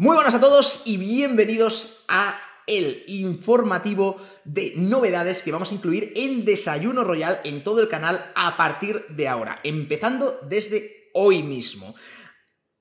Muy 0.00 0.14
buenas 0.14 0.36
a 0.36 0.40
todos 0.40 0.82
y 0.84 0.96
bienvenidos 0.96 2.04
a 2.06 2.40
el 2.68 3.02
informativo 3.08 4.16
de 4.44 4.74
novedades 4.76 5.42
que 5.42 5.50
vamos 5.50 5.72
a 5.72 5.74
incluir 5.74 6.12
en 6.14 6.44
Desayuno 6.44 7.02
Royal 7.02 7.40
en 7.42 7.64
todo 7.64 7.80
el 7.80 7.88
canal 7.88 8.30
a 8.36 8.56
partir 8.56 9.04
de 9.08 9.26
ahora, 9.26 9.58
empezando 9.64 10.38
desde 10.42 11.10
hoy 11.14 11.42
mismo. 11.42 11.96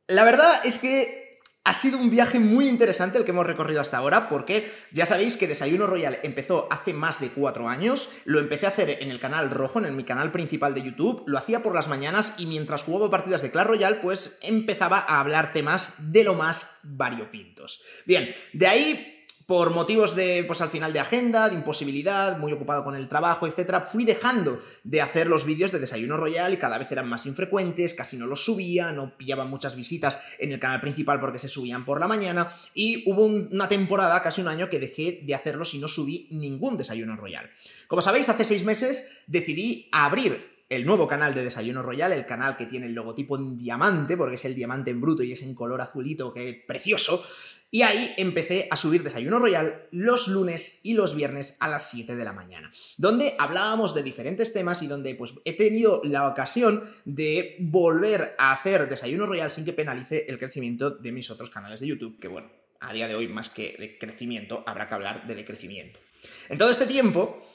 La 0.06 0.26
verdad 0.26 0.64
es 0.64 0.78
que 0.78 1.27
ha 1.68 1.74
sido 1.74 1.98
un 1.98 2.10
viaje 2.10 2.40
muy 2.40 2.70
interesante 2.70 3.18
el 3.18 3.26
que 3.26 3.32
hemos 3.32 3.46
recorrido 3.46 3.82
hasta 3.82 3.98
ahora, 3.98 4.30
porque 4.30 4.72
ya 4.92 5.06
sabéis 5.06 5.36
que 5.36 5.50
Desayuno 5.50 5.86
Royal 5.86 6.18
empezó 6.24 6.70
hace 6.72 6.94
más 6.94 7.20
de 7.20 7.28
cuatro 7.28 7.68
años, 7.68 8.10
lo 8.24 8.40
empecé 8.40 8.68
a 8.68 8.70
hacer 8.70 8.90
en 9.02 9.12
el 9.12 9.20
canal 9.20 9.52
rojo, 9.52 9.84
en 9.84 9.94
mi 9.94 10.06
canal 10.06 10.32
principal 10.32 10.74
de 10.74 10.84
YouTube, 10.84 11.26
lo 11.28 11.38
hacía 11.38 11.62
por 11.62 11.76
las 11.76 11.90
mañanas 11.90 12.36
y 12.38 12.46
mientras 12.46 12.84
jugaba 12.84 13.10
partidas 13.10 13.42
de 13.42 13.52
Clash 13.52 13.68
Royale, 13.68 13.98
pues 13.98 14.38
empezaba 14.44 15.00
a 15.00 15.20
hablar 15.20 15.52
temas 15.52 15.96
de 15.98 16.24
lo 16.24 16.36
más 16.36 16.72
variopintos. 16.84 17.82
Bien, 18.06 18.34
de 18.54 18.68
ahí 18.68 19.17
por 19.48 19.72
motivos 19.72 20.14
de, 20.14 20.44
pues 20.46 20.62
al 20.62 20.68
final 20.68 20.92
de 20.92 21.00
agenda, 21.00 21.48
de 21.48 21.56
imposibilidad, 21.56 22.38
muy 22.38 22.52
ocupado 22.52 22.84
con 22.84 22.96
el 22.96 23.08
trabajo, 23.08 23.48
etcétera, 23.48 23.80
fui 23.80 24.04
dejando 24.04 24.60
de 24.84 25.02
hacer 25.02 25.28
los 25.28 25.46
vídeos 25.46 25.72
de 25.72 25.80
Desayuno 25.80 26.18
Royal 26.18 26.54
y 26.54 26.58
cada 26.58 26.78
vez 26.78 26.92
eran 26.92 27.08
más 27.08 27.26
infrecuentes, 27.26 27.94
casi 27.94 28.18
no 28.18 28.28
los 28.28 28.44
subía, 28.44 28.92
no 28.92 29.16
pillaban 29.18 29.50
muchas 29.50 29.78
visitas 29.78 30.20
en 30.38 30.52
el 30.52 30.60
canal 30.60 30.82
principal 30.82 31.22
porque 31.22 31.40
se 31.40 31.48
subían 31.48 31.86
por 31.86 32.02
la 32.02 32.10
mañana 32.10 32.50
y 32.74 33.10
hubo 33.10 33.24
una 33.24 33.70
temporada, 33.70 34.22
casi 34.22 34.42
un 34.42 34.50
año, 34.50 34.70
que 34.70 34.80
dejé 34.80 35.22
de 35.26 35.34
hacerlos 35.34 35.74
y 35.74 35.80
no 35.80 35.88
subí 35.88 36.28
ningún 36.30 36.76
Desayuno 36.76 37.16
Royal. 37.16 37.50
Como 37.88 38.02
sabéis, 38.02 38.28
hace 38.28 38.44
seis 38.44 38.66
meses 38.66 39.24
decidí 39.28 39.88
abrir 39.94 40.58
el 40.70 40.86
nuevo 40.86 41.08
canal 41.08 41.34
de 41.34 41.46
Desayuno 41.46 41.82
Royal, 41.82 42.12
el 42.12 42.26
canal 42.26 42.58
que 42.58 42.66
tiene 42.66 42.88
el 42.88 42.94
logotipo 42.94 43.38
en 43.38 43.58
diamante, 43.58 44.18
porque 44.18 44.36
es 44.36 44.44
el 44.44 44.56
diamante 44.56 44.92
en 44.92 45.00
bruto 45.00 45.24
y 45.24 45.32
es 45.32 45.42
en 45.42 45.56
color 45.56 45.80
azulito, 45.80 46.34
que 46.34 46.66
precioso. 46.68 47.24
Y 47.70 47.82
ahí 47.82 48.14
empecé 48.18 48.68
a 48.72 48.78
subir 48.78 49.04
Desayuno 49.04 49.40
Royal 49.40 49.88
los 49.92 50.30
lunes 50.30 50.80
y 50.84 50.94
los 50.94 51.16
viernes 51.16 51.58
a 51.60 51.68
las 51.68 51.90
7 51.90 52.16
de 52.16 52.24
la 52.24 52.32
mañana, 52.32 52.72
donde 52.98 53.36
hablábamos 53.40 53.94
de 53.94 54.04
diferentes 54.04 54.54
temas 54.54 54.82
y 54.84 54.88
donde 54.88 55.16
pues 55.16 55.34
he 55.44 55.52
tenido 55.52 56.02
la 56.06 56.28
ocasión 56.28 56.90
de 57.04 57.58
volver 57.60 58.36
a 58.38 58.54
hacer 58.54 58.88
Desayuno 58.88 59.26
Royal 59.26 59.52
sin 59.52 59.66
que 59.66 59.74
penalice 59.74 60.26
el 60.30 60.40
crecimiento 60.40 60.92
de 60.92 61.12
mis 61.12 61.30
otros 61.30 61.50
canales 61.50 61.82
de 61.82 61.88
YouTube, 61.88 62.20
que 62.20 62.30
bueno, 62.30 62.50
a 62.80 62.94
día 62.94 63.10
de 63.10 63.16
hoy 63.16 63.28
más 63.28 63.50
que 63.50 63.76
de 63.78 63.98
crecimiento 63.98 64.64
habrá 64.66 64.88
que 64.88 64.96
hablar 64.96 65.28
de 65.28 65.36
decrecimiento. 65.36 66.00
En 66.48 66.58
todo 66.58 66.70
este 66.70 66.88
tiempo, 66.88 67.46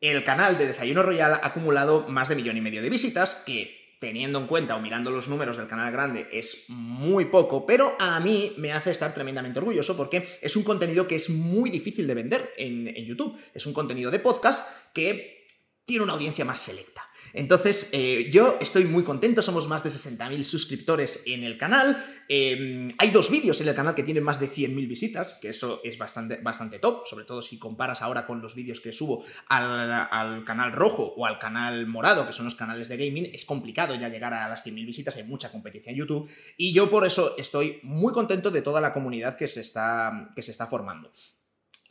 el 0.00 0.24
canal 0.24 0.56
de 0.56 0.66
Desayuno 0.66 1.02
Royal 1.02 1.34
ha 1.34 1.46
acumulado 1.46 2.08
más 2.08 2.30
de 2.30 2.36
millón 2.36 2.56
y 2.56 2.62
medio 2.62 2.80
de 2.80 2.88
visitas, 2.88 3.34
que 3.46 3.81
teniendo 4.02 4.40
en 4.40 4.48
cuenta 4.48 4.74
o 4.74 4.80
mirando 4.80 5.12
los 5.12 5.28
números 5.28 5.56
del 5.56 5.68
canal 5.68 5.92
grande, 5.92 6.28
es 6.32 6.64
muy 6.66 7.26
poco, 7.26 7.64
pero 7.64 7.94
a 8.00 8.18
mí 8.18 8.52
me 8.56 8.72
hace 8.72 8.90
estar 8.90 9.14
tremendamente 9.14 9.60
orgulloso 9.60 9.96
porque 9.96 10.26
es 10.42 10.56
un 10.56 10.64
contenido 10.64 11.06
que 11.06 11.14
es 11.14 11.30
muy 11.30 11.70
difícil 11.70 12.08
de 12.08 12.14
vender 12.14 12.52
en, 12.56 12.92
YouTube. 13.06 13.38
Es 13.54 13.64
un 13.64 13.72
contenido 13.72 14.10
de 14.10 14.18
podcast 14.18 14.68
que 14.92 15.46
tiene 15.84 16.02
una 16.02 16.14
audiencia 16.14 16.44
más 16.44 16.58
selecta. 16.58 17.08
Entonces, 17.32 17.88
eh, 17.92 18.28
yo 18.32 18.58
estoy 18.60 18.84
muy 18.84 19.04
contento, 19.04 19.42
somos 19.42 19.68
más 19.68 19.82
de 19.82 19.90
60.000 19.90 20.42
suscriptores 20.42 21.22
en 21.26 21.44
el 21.44 21.58
canal. 21.58 22.02
Em, 22.28 22.94
hay 22.98 23.10
dos 23.10 23.30
vídeos 23.30 23.60
en 23.60 23.68
el 23.68 23.74
canal 23.74 23.94
que 23.94 24.02
tienen 24.02 24.24
más 24.24 24.40
de 24.40 24.48
100.000 24.48 24.86
visitas, 24.86 25.34
que 25.40 25.48
eso 25.48 25.80
es 25.84 25.98
bastante, 25.98 26.36
bastante 26.36 26.78
top, 26.78 27.06
sobre 27.06 27.24
todo 27.24 27.42
si 27.42 27.58
comparas 27.58 28.02
ahora 28.02 28.26
con 28.26 28.40
los 28.40 28.54
vídeos 28.54 28.80
que 28.80 28.92
subo 28.92 29.24
al, 29.48 30.44
canal 30.44 30.72
rojo 30.72 31.14
o 31.16 31.26
al 31.26 31.38
canal 31.38 31.86
morado, 31.86 32.26
que 32.26 32.32
son 32.32 32.44
los 32.44 32.54
canales 32.54 32.88
de 32.88 32.96
gaming, 32.96 33.30
es 33.32 33.44
complicado 33.44 33.94
ya 33.94 34.08
llegar 34.08 34.34
a 34.34 34.48
las 34.48 34.64
100.000 34.64 34.86
visitas, 34.86 35.16
hay 35.16 35.24
mucha 35.24 35.50
competencia 35.50 35.90
en 35.90 35.98
YouTube, 35.98 36.28
y 36.56 36.72
yo 36.72 36.90
por 36.90 37.06
eso 37.06 37.34
estoy 37.36 37.80
muy 37.82 38.12
contento 38.12 38.50
de 38.50 38.62
toda 38.62 38.80
la 38.80 38.92
comunidad 38.92 39.36
que 39.36 39.48
se 39.48 39.60
está, 39.60 40.30
que 40.34 40.42
se 40.42 40.50
está 40.52 40.66
formando. 40.66 41.10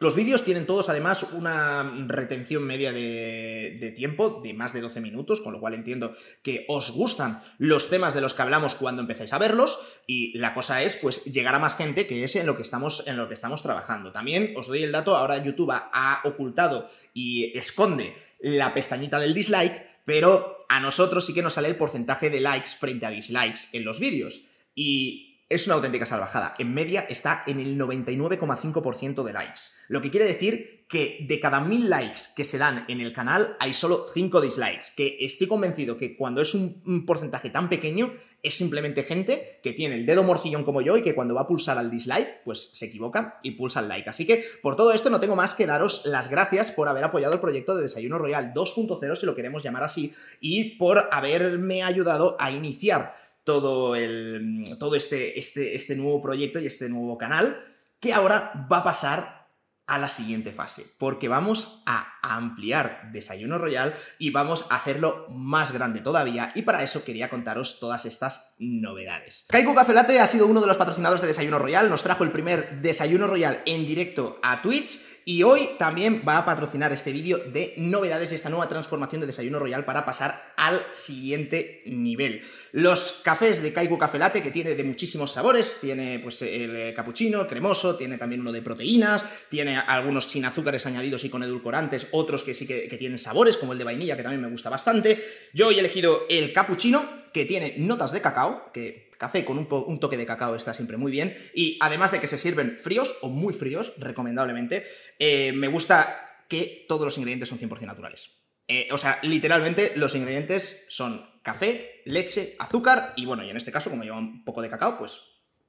Los 0.02 0.16
vídeos 0.16 0.44
tienen 0.44 0.66
todos 0.66 0.90
además 0.90 1.28
una 1.32 1.84
retención 2.08 2.64
media 2.64 2.92
de, 2.92 3.94
tiempo 3.96 4.42
de 4.44 4.52
más 4.52 4.74
de 4.74 4.82
12 4.82 5.00
minutos, 5.00 5.42
con 5.42 5.54
lo 5.54 5.60
cual 5.60 5.76
entiendo 5.76 6.16
que 6.42 6.66
os 6.70 6.89
gustan 6.89 7.44
los 7.60 7.88
temas 7.88 8.16
de 8.16 8.22
los 8.22 8.34
que 8.34 8.42
hablamos 8.42 8.73
cuando 8.73 9.04
empecéis 9.04 9.32
a 9.32 9.38
verlos 9.38 9.78
y 10.08 10.36
la 10.40 10.56
cosa 10.56 10.82
es 10.82 10.98
pues 10.98 11.26
llegar 11.26 11.54
a 11.54 11.60
más 11.60 11.78
gente 11.78 12.08
que 12.08 12.23
es 12.23 12.36
en 12.36 12.48
lo 12.48 12.56
que 12.56 12.64
estamos, 12.64 13.06
en 13.06 13.16
lo 13.16 13.28
que 13.28 13.36
estamos 13.36 13.61
trabajando. 13.61 14.11
También 14.11 14.56
os 14.58 14.66
doy 14.66 14.82
el 14.82 14.92
dato, 14.92 15.16
ahora 15.16 15.38
YouTube 15.38 15.72
ha 15.72 16.22
ocultado 16.23 16.90
y 17.14 17.56
esconde 17.56 18.16
la 18.40 18.73
pestañita 18.73 19.20
del 19.20 19.36
dislike, 19.36 19.86
pero 20.04 20.66
a 20.67 20.80
nosotros 20.80 21.28
sí 21.28 21.36
que 21.36 21.44
nos 21.44 21.54
sale 21.54 21.67
el 21.67 21.76
porcentaje 21.76 22.32
de 22.32 22.40
likes 22.40 22.72
frente 22.72 23.06
a 23.06 23.11
dislikes 23.11 23.67
en 23.73 23.86
los 23.86 24.00
vídeos. 24.00 24.42
Y 24.73 25.30
es 25.52 25.67
una 25.67 25.76
auténtica 25.76 26.06
salvajada. 26.06 26.54
En 26.58 26.73
media 26.73 27.02
está 27.02 27.44
en 27.45 27.60
el 27.60 27.78
99,5% 27.78 29.23
de 29.23 29.34
likes. 29.34 29.62
Lo 29.89 30.02
que 30.02 30.10
quiere 30.10 30.26
decir 30.26 30.86
que 30.88 31.26
de 31.28 31.39
cada 31.39 31.62
mil 31.62 31.89
likes 31.89 32.22
que 32.36 32.44
se 32.44 32.58
dan 32.58 32.84
en 32.89 33.00
el 33.00 33.14
canal 33.14 33.56
hay 33.60 33.73
solo 33.73 34.06
5 34.14 34.42
dislikes. 34.42 34.88
Que 34.95 35.17
estoy 35.22 35.48
convencido 35.48 35.98
que 35.98 36.17
cuando 36.17 36.42
es 36.42 36.54
un, 36.54 37.06
porcentaje 37.06 37.50
tan 37.50 37.70
pequeño 37.70 38.14
es 38.44 38.56
simplemente 38.56 39.04
gente 39.04 39.60
que 39.64 39.73
tiene 39.73 39.95
el 39.95 40.06
dedo 40.06 40.23
morcillón 40.23 40.64
como 40.64 40.82
yo 40.82 40.98
y 40.98 41.02
que 41.02 41.16
cuando 41.16 41.36
va 41.36 41.42
a 41.42 41.48
pulsar 41.48 41.78
al 41.78 41.92
dislike 41.92 42.44
pues 42.44 42.72
se 42.73 42.88
equivoca 42.88 43.40
y 43.44 43.52
pulsa 43.52 43.82
el 43.82 43.88
like. 43.88 44.10
Así 44.10 44.26
que 44.26 44.44
por 44.61 44.76
todo 44.76 44.92
esto 44.94 45.10
no 45.10 45.20
tengo 45.20 45.36
más 45.36 45.54
que 45.54 45.66
daros 45.66 46.04
las 46.06 46.30
gracias 46.30 46.72
por 46.72 46.88
haber 46.88 47.04
apoyado 47.04 47.34
el 47.34 47.40
proyecto 47.40 47.76
de 47.76 47.84
Desayuno 47.84 48.17
Royal 48.17 48.54
2.0 48.54 49.16
si 49.16 49.26
lo 49.26 49.36
queremos 49.36 49.64
llamar 49.64 49.84
así 49.84 50.14
y 50.40 50.76
por 50.78 51.10
haberme 51.11 51.84
ayudado 51.84 52.36
a 52.40 52.52
iniciar 52.52 53.16
todo, 53.44 53.96
el, 53.96 54.78
todo 54.80 54.96
este, 54.96 55.40
este, 55.40 55.76
este 55.76 55.96
nuevo 55.96 56.22
proyecto 56.22 56.60
y 56.60 56.68
este 56.68 56.90
nuevo 56.90 57.18
canal, 57.18 57.64
que 58.00 58.14
ahora 58.14 58.68
va 58.72 58.78
a 58.78 58.84
pasar 58.84 59.42
a 59.88 59.98
la 59.98 60.08
siguiente 60.08 60.54
fase, 60.54 60.86
porque 60.98 61.28
vamos 61.28 61.84
a 61.86 62.14
ampliar 62.22 63.10
Desayuno 63.12 63.58
Royal 63.58 63.94
y 64.20 64.30
vamos 64.30 64.66
a 64.70 64.76
hacerlo 64.76 65.26
más 65.30 65.74
grande 65.74 66.00
todavía, 66.00 66.54
y 66.56 66.62
para 66.62 66.82
eso 66.82 67.04
quería 67.04 67.30
contaros 67.30 67.78
todas 67.80 68.06
estas 68.06 68.56
novedades. 68.58 69.48
Kaiku 69.50 69.76
Café 69.76 69.94
Latte 69.94 70.20
ha 70.20 70.28
sido 70.28 70.48
uno 70.48 70.62
de 70.62 70.68
los 70.68 70.78
patrocinadores 70.78 71.22
de 71.22 71.28
Desayuno 71.28 71.60
Royal, 71.60 71.90
nos 71.90 72.04
trajo 72.04 72.23
el 72.23 72.32
primer 72.32 72.80
Desayuno 72.82 73.28
Royal 73.28 73.64
en 73.66 73.86
directo 73.86 74.40
a 74.44 74.62
Twitch, 74.62 75.02
y 75.26 75.43
hoy 75.43 75.70
también 75.77 76.23
va 76.27 76.37
a 76.37 76.45
patrocinar 76.45 76.92
este 76.92 77.11
vídeo 77.11 77.37
de 77.37 77.73
novedades 77.77 78.32
de 78.32 78.36
esta 78.36 78.49
nueva 78.49 78.67
transformación 78.67 79.21
de 79.21 79.27
Desayuno 79.27 79.59
Royal 79.59 79.86
para 79.86 80.05
pasar 80.05 80.54
al 80.58 80.82
siguiente 80.93 81.83
nivel. 81.86 82.42
Los 82.71 83.21
cafés 83.23 83.61
de 83.61 83.73
Kaiku 83.73 83.98
Café 83.98 84.17
Latte, 84.17 84.42
que 84.42 84.52
tiene 84.52 84.76
de 84.76 84.83
muchísimos 84.83 85.31
sabores, 85.31 85.77
tiene 85.81 86.20
pues 86.20 86.42
el 86.42 86.76
eh, 86.76 86.93
cappuccino, 86.95 87.48
cremoso, 87.48 87.95
tiene 87.95 88.17
también 88.17 88.42
uno 88.42 88.52
de 88.52 88.61
proteínas, 88.61 89.23
tiene 89.49 89.77
algunos 89.77 90.26
sin 90.26 90.45
azúcares 90.45 90.86
añadidos 90.86 91.23
y 91.23 91.30
con 91.30 91.43
edulcorantes, 91.43 92.08
otros 92.11 92.43
que 92.43 92.54
sí 92.54 92.65
que, 92.65 92.87
que 92.87 92.98
tienen 92.98 93.17
sabores, 93.17 93.58
como 93.58 93.73
el 93.73 93.77
de 93.77 93.86
vainilla, 93.86 94.17
que 94.17 94.23
también 94.23 94.42
me 94.42 94.49
gusta 94.49 94.70
bastante. 94.70 95.23
Yo 95.54 95.70
he 95.71 95.80
elegido 95.80 96.26
el 96.30 96.52
cappuccino, 96.54 97.21
que 97.31 97.45
tiene 97.45 97.76
notas 97.77 98.11
de 98.11 98.21
cacao, 98.21 98.71
que 98.73 99.11
Café 99.21 99.45
con 99.45 99.59
un, 99.59 99.99
toque 99.99 100.17
de 100.17 100.26
cacao 100.26 100.55
está 100.55 100.73
siempre 100.73 100.98
muy 100.98 101.11
bien. 101.11 101.37
Y 101.54 101.77
además 101.80 102.11
de 102.11 102.20
que 102.20 102.26
se 102.26 102.39
sirven 102.39 102.80
fríos 102.80 103.15
o 103.21 103.30
muy 103.30 103.54
fríos, 103.54 103.93
recomendablemente, 103.99 104.83
eh, 105.20 105.52
me 105.52 105.67
gusta 105.67 106.43
que 106.49 106.87
todos 106.87 107.05
los 107.05 107.20
ingredientes 107.20 107.48
son 107.48 107.60
100% 107.60 107.86
naturales. 107.86 108.31
Eh, 108.67 108.87
o 108.92 108.98
sea, 108.98 109.20
literalmente 109.21 109.93
los 109.95 110.15
ingredientes 110.15 110.87
son 110.89 111.23
café, 111.43 112.02
leche, 112.05 112.55
azúcar 112.58 113.14
y 113.15 113.27
bueno, 113.27 113.43
y 113.43 113.52
en 113.52 113.58
este 113.58 113.71
caso, 113.71 113.92
como 113.92 114.02
lleva 114.02 114.17
un 114.17 114.43
poco 114.43 114.64
de 114.64 114.71
cacao, 114.71 114.98
pues 114.98 115.21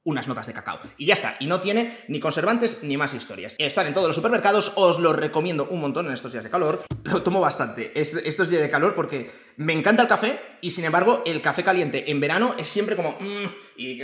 unas 0.04 0.28
notas 0.28 0.46
de 0.46 0.52
cacao. 0.52 0.80
Y 0.96 1.06
ya 1.06 1.14
está, 1.14 1.36
y 1.38 1.46
no 1.46 1.60
tiene 1.60 1.96
ni 2.08 2.20
conservantes 2.20 2.82
ni 2.82 2.96
más 2.96 3.14
historias. 3.14 3.54
Están 3.58 3.86
en 3.86 3.94
todos 3.94 4.08
los 4.08 4.16
supermercados, 4.16 4.72
os 4.76 4.98
lo 4.98 5.12
recomiendo 5.12 5.66
un 5.70 5.80
montón 5.80 6.06
en 6.06 6.12
estos 6.12 6.32
días 6.32 6.44
de 6.44 6.50
calor. 6.50 6.84
Lo 7.04 7.22
tomo 7.22 7.40
bastante 7.40 7.92
estos 7.94 8.48
días 8.48 8.62
de 8.62 8.70
calor 8.70 8.94
porque 8.94 9.30
me 9.56 9.72
encanta 9.72 10.02
el 10.02 10.08
café 10.08 10.41
y 10.60 10.70
sin 10.70 10.84
embargo 10.84 11.22
el 11.26 11.41
café 11.41 11.62
caliente 11.62 12.10
en 12.10 12.20
verano 12.20 12.54
es 12.58 12.68
siempre 12.68 12.96
como... 12.96 13.16
Mm, 13.20 13.46
y 13.76 14.02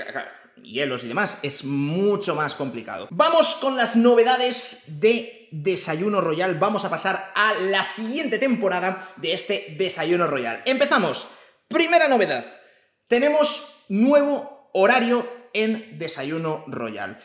hielos 0.63 1.05
y 1.05 1.09
demás, 1.09 1.39
es 1.43 1.65
mucho 1.65 2.35
más 2.35 2.55
complicado. 2.55 3.09
Vamos 3.11 3.57
con 3.57 3.77
las 3.77 3.97
novedades 3.97 5.01
de 5.01 5.49
Desayuno 5.51 6.21
Royal. 6.21 6.59
Vamos 6.59 6.85
a 6.85 6.91
pasar 6.91 7.33
a 7.35 7.55
la 7.55 7.85
siguiente 7.85 8.39
temporada 8.39 9.07
de 9.17 9.33
este 9.33 9.77
Desayuno 9.79 10.27
Royal. 10.27 10.63
Empezamos. 10.67 11.29
Primera 11.69 12.09
novedad. 12.09 12.45
Tenemos 13.09 13.85
nuevo 13.89 14.71
horario 14.75 15.38
en 15.53 15.99
Desayuno 15.99 16.65
Royal. 16.67 17.19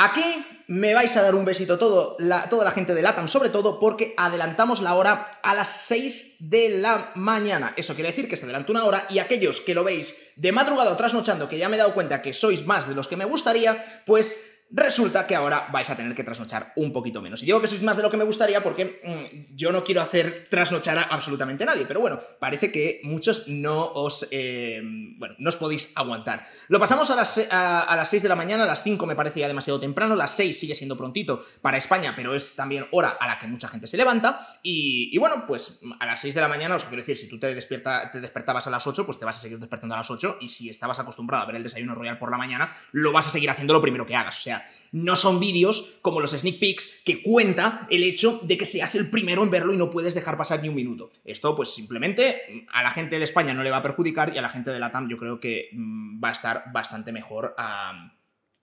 Aquí 0.00 0.22
me 0.68 0.94
vais 0.94 1.16
a 1.16 1.22
dar 1.22 1.34
un 1.34 1.44
besito 1.44 1.76
todo, 1.76 2.14
la, 2.20 2.48
toda 2.48 2.64
la 2.64 2.70
gente 2.70 2.94
de 2.94 3.02
LATAM, 3.02 3.26
sobre 3.26 3.48
todo 3.48 3.80
porque 3.80 4.14
adelantamos 4.16 4.80
la 4.80 4.94
hora 4.94 5.40
a 5.42 5.56
las 5.56 5.68
6 5.86 6.36
de 6.38 6.78
la 6.78 7.10
mañana. 7.16 7.74
Eso 7.76 7.94
quiere 7.94 8.10
decir 8.10 8.28
que 8.28 8.36
se 8.36 8.44
adelanta 8.44 8.70
una 8.70 8.84
hora 8.84 9.06
y 9.10 9.18
aquellos 9.18 9.60
que 9.60 9.74
lo 9.74 9.82
veis 9.82 10.32
de 10.36 10.52
madrugada 10.52 10.92
o 10.92 10.96
trasnochando, 10.96 11.48
que 11.48 11.58
ya 11.58 11.68
me 11.68 11.74
he 11.74 11.80
dado 11.80 11.94
cuenta 11.94 12.22
que 12.22 12.32
sois 12.32 12.64
más 12.64 12.88
de 12.88 12.94
los 12.94 13.08
que 13.08 13.16
me 13.16 13.24
gustaría, 13.24 14.02
pues 14.06 14.36
resulta 14.70 15.26
que 15.26 15.34
ahora 15.34 15.68
vais 15.72 15.88
a 15.88 15.96
tener 15.96 16.14
que 16.14 16.24
trasnochar 16.24 16.72
un 16.76 16.92
poquito 16.92 17.22
menos. 17.22 17.42
Y 17.42 17.46
digo 17.46 17.60
que 17.60 17.66
sois 17.66 17.82
más 17.82 17.96
de 17.96 18.02
lo 18.02 18.10
que 18.10 18.16
me 18.16 18.24
gustaría 18.24 18.62
porque 18.62 19.00
mm, 19.02 19.54
yo 19.56 19.72
no 19.72 19.84
quiero 19.84 20.02
hacer 20.02 20.46
trasnochar 20.50 20.98
a 20.98 21.02
absolutamente 21.04 21.64
nadie, 21.64 21.86
pero 21.86 22.00
bueno, 22.00 22.20
parece 22.38 22.70
que 22.70 23.00
muchos 23.04 23.48
no 23.48 23.86
os, 23.94 24.28
eh, 24.30 24.82
bueno, 25.16 25.34
no 25.38 25.48
os 25.48 25.56
podéis 25.56 25.92
aguantar. 25.94 26.46
Lo 26.68 26.78
pasamos 26.78 27.10
a 27.10 27.16
las, 27.16 27.48
a, 27.50 27.94
las 27.96 28.08
6 28.10 28.22
de 28.22 28.28
la 28.28 28.36
mañana, 28.36 28.64
a 28.64 28.66
las 28.66 28.82
5 28.82 29.06
me 29.06 29.16
parece 29.16 29.40
ya 29.40 29.48
demasiado 29.48 29.80
temprano, 29.80 30.16
las 30.16 30.32
6 30.36 30.58
sigue 30.58 30.74
siendo 30.74 30.96
prontito 30.96 31.42
para 31.62 31.78
España, 31.78 32.12
pero 32.14 32.34
es 32.34 32.54
también 32.54 32.86
hora 32.90 33.16
a 33.20 33.26
la 33.26 33.38
que 33.38 33.46
mucha 33.46 33.68
gente 33.68 33.86
se 33.86 33.96
levanta. 33.96 34.38
Y, 34.62 35.16
bueno, 35.18 35.44
pues 35.46 35.80
a 35.98 36.06
las 36.06 36.20
6 36.20 36.34
de 36.34 36.40
la 36.40 36.48
mañana, 36.48 36.76
os 36.76 36.84
quiero 36.84 36.98
decir, 36.98 37.16
si 37.16 37.28
tú 37.28 37.38
te, 37.38 37.54
despierta, 37.54 38.10
te 38.10 38.20
despertabas 38.20 38.66
a 38.66 38.70
las 38.70 38.86
8, 38.86 39.06
pues 39.06 39.18
te 39.18 39.24
vas 39.24 39.38
a 39.38 39.40
seguir 39.40 39.58
despertando 39.58 39.94
a 39.94 39.98
las 39.98 40.10
8 40.10 40.38
y 40.40 40.50
si 40.50 40.68
estabas 40.68 41.00
acostumbrado 41.00 41.44
a 41.44 41.46
ver 41.46 41.56
el 41.56 41.62
desayuno 41.62 41.94
royal 41.94 42.18
por 42.18 42.30
la 42.30 42.38
mañana, 42.38 42.72
lo 42.92 43.12
vas 43.12 43.26
a 43.28 43.30
seguir 43.30 43.50
haciendo 43.50 43.72
lo 43.72 43.80
primero 43.80 44.06
que 44.06 44.14
hagas. 44.14 44.38
O 44.38 44.42
sea, 44.42 44.57
no 44.92 45.16
son 45.16 45.40
vídeos 45.40 45.98
como 46.02 46.20
los 46.20 46.32
sneak 46.32 46.58
peeks 46.58 47.02
que 47.04 47.22
cuenta 47.22 47.86
el 47.90 48.04
hecho 48.04 48.40
de 48.42 48.56
que 48.56 48.64
seas 48.64 48.94
el 48.94 49.10
primero 49.10 49.42
en 49.42 49.50
verlo 49.50 49.72
y 49.72 49.76
no 49.76 49.90
puedes 49.90 50.14
dejar 50.14 50.36
pasar 50.38 50.62
ni 50.62 50.68
un 50.68 50.74
minuto. 50.74 51.10
Esto, 51.24 51.54
pues 51.54 51.72
simplemente 51.72 52.66
a 52.72 52.82
la 52.82 52.90
gente 52.90 53.18
de 53.18 53.24
España 53.24 53.54
no 53.54 53.62
le 53.62 53.70
va 53.70 53.78
a 53.78 53.82
perjudicar 53.82 54.34
y 54.34 54.38
a 54.38 54.42
la 54.42 54.48
gente 54.48 54.70
de 54.70 54.80
la 54.80 54.90
TAM 54.90 55.08
yo 55.08 55.18
creo 55.18 55.40
que 55.40 55.68
mm, 55.72 56.22
va 56.22 56.30
a 56.30 56.32
estar 56.32 56.64
bastante 56.72 57.12
mejor 57.12 57.54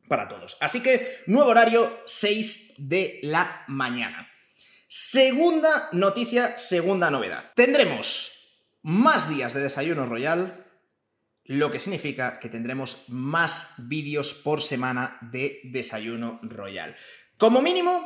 para 0.08 0.28
todos. 0.28 0.58
Así 0.60 0.82
que, 0.82 1.20
nuevo 1.28 1.50
horario, 1.50 1.92
6 2.06 2.74
de 2.78 3.20
la 3.24 3.64
mañana. 3.68 4.30
Segunda 4.88 5.90
noticia, 5.92 6.58
segunda 6.58 7.10
novedad. 7.10 7.44
Tendremos 7.56 8.32
más 8.84 9.30
días 9.30 9.54
de 9.54 9.62
desayuno 9.62 10.06
royal 10.06 10.65
lo 11.46 11.72
que 11.72 11.80
significa 11.80 12.40
que 12.40 12.50
tendremos 12.50 13.04
más 13.08 13.74
vídeos 13.78 14.34
por 14.34 14.62
semana 14.62 15.18
de 15.22 15.62
Desayuno 15.64 16.40
Royal. 16.44 16.96
Como 17.38 17.62
mínimo, 17.62 18.04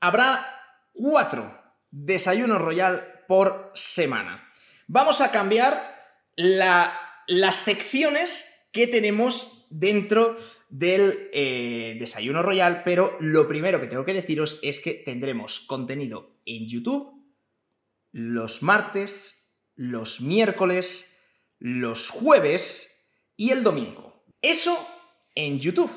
habrá 0.00 0.46
cuatro 0.92 1.58
Desayuno 1.90 2.58
Royal 2.58 3.24
por 3.28 3.72
semana. 3.74 4.52
Vamos 4.86 5.20
a 5.20 5.30
cambiar 5.30 5.80
las 6.36 7.56
secciones 7.56 8.68
que 8.72 8.86
tenemos 8.86 9.66
dentro 9.70 10.36
del 10.70 11.28
eh, 11.32 11.96
Desayuno 11.98 12.42
Royal, 12.42 12.82
pero 12.84 13.16
lo 13.20 13.48
primero 13.48 13.80
que 13.80 13.86
tengo 13.86 14.04
que 14.04 14.14
deciros 14.14 14.58
es 14.62 14.80
que 14.80 14.94
tendremos 14.94 15.60
contenido 15.60 16.38
en 16.46 16.66
YouTube 16.66 17.18
los 18.12 18.62
martes, 18.62 19.52
los 19.76 20.20
miércoles, 20.20 21.07
los 21.58 22.10
jueves 22.10 23.10
y 23.36 23.50
el 23.50 23.62
domingo. 23.62 24.24
Eso 24.42 24.76
en 25.34 25.58
YouTube. 25.60 25.90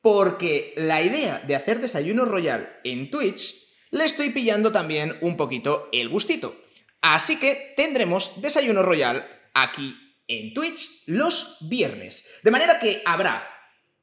Porque 0.00 0.74
la 0.76 1.02
idea 1.02 1.38
de 1.38 1.56
hacer 1.56 1.80
desayuno 1.80 2.26
royal 2.26 2.78
en 2.84 3.10
Twitch 3.10 3.64
le 3.90 4.04
estoy 4.04 4.30
pillando 4.30 4.70
también 4.70 5.16
un 5.22 5.36
poquito 5.36 5.88
el 5.92 6.08
gustito. 6.08 6.54
Así 7.00 7.38
que 7.38 7.72
tendremos 7.76 8.40
desayuno 8.42 8.82
royal 8.82 9.26
aquí 9.54 9.96
en 10.26 10.52
Twitch 10.52 11.04
los 11.06 11.58
viernes. 11.62 12.26
De 12.42 12.50
manera 12.50 12.78
que 12.78 13.02
habrá 13.04 13.48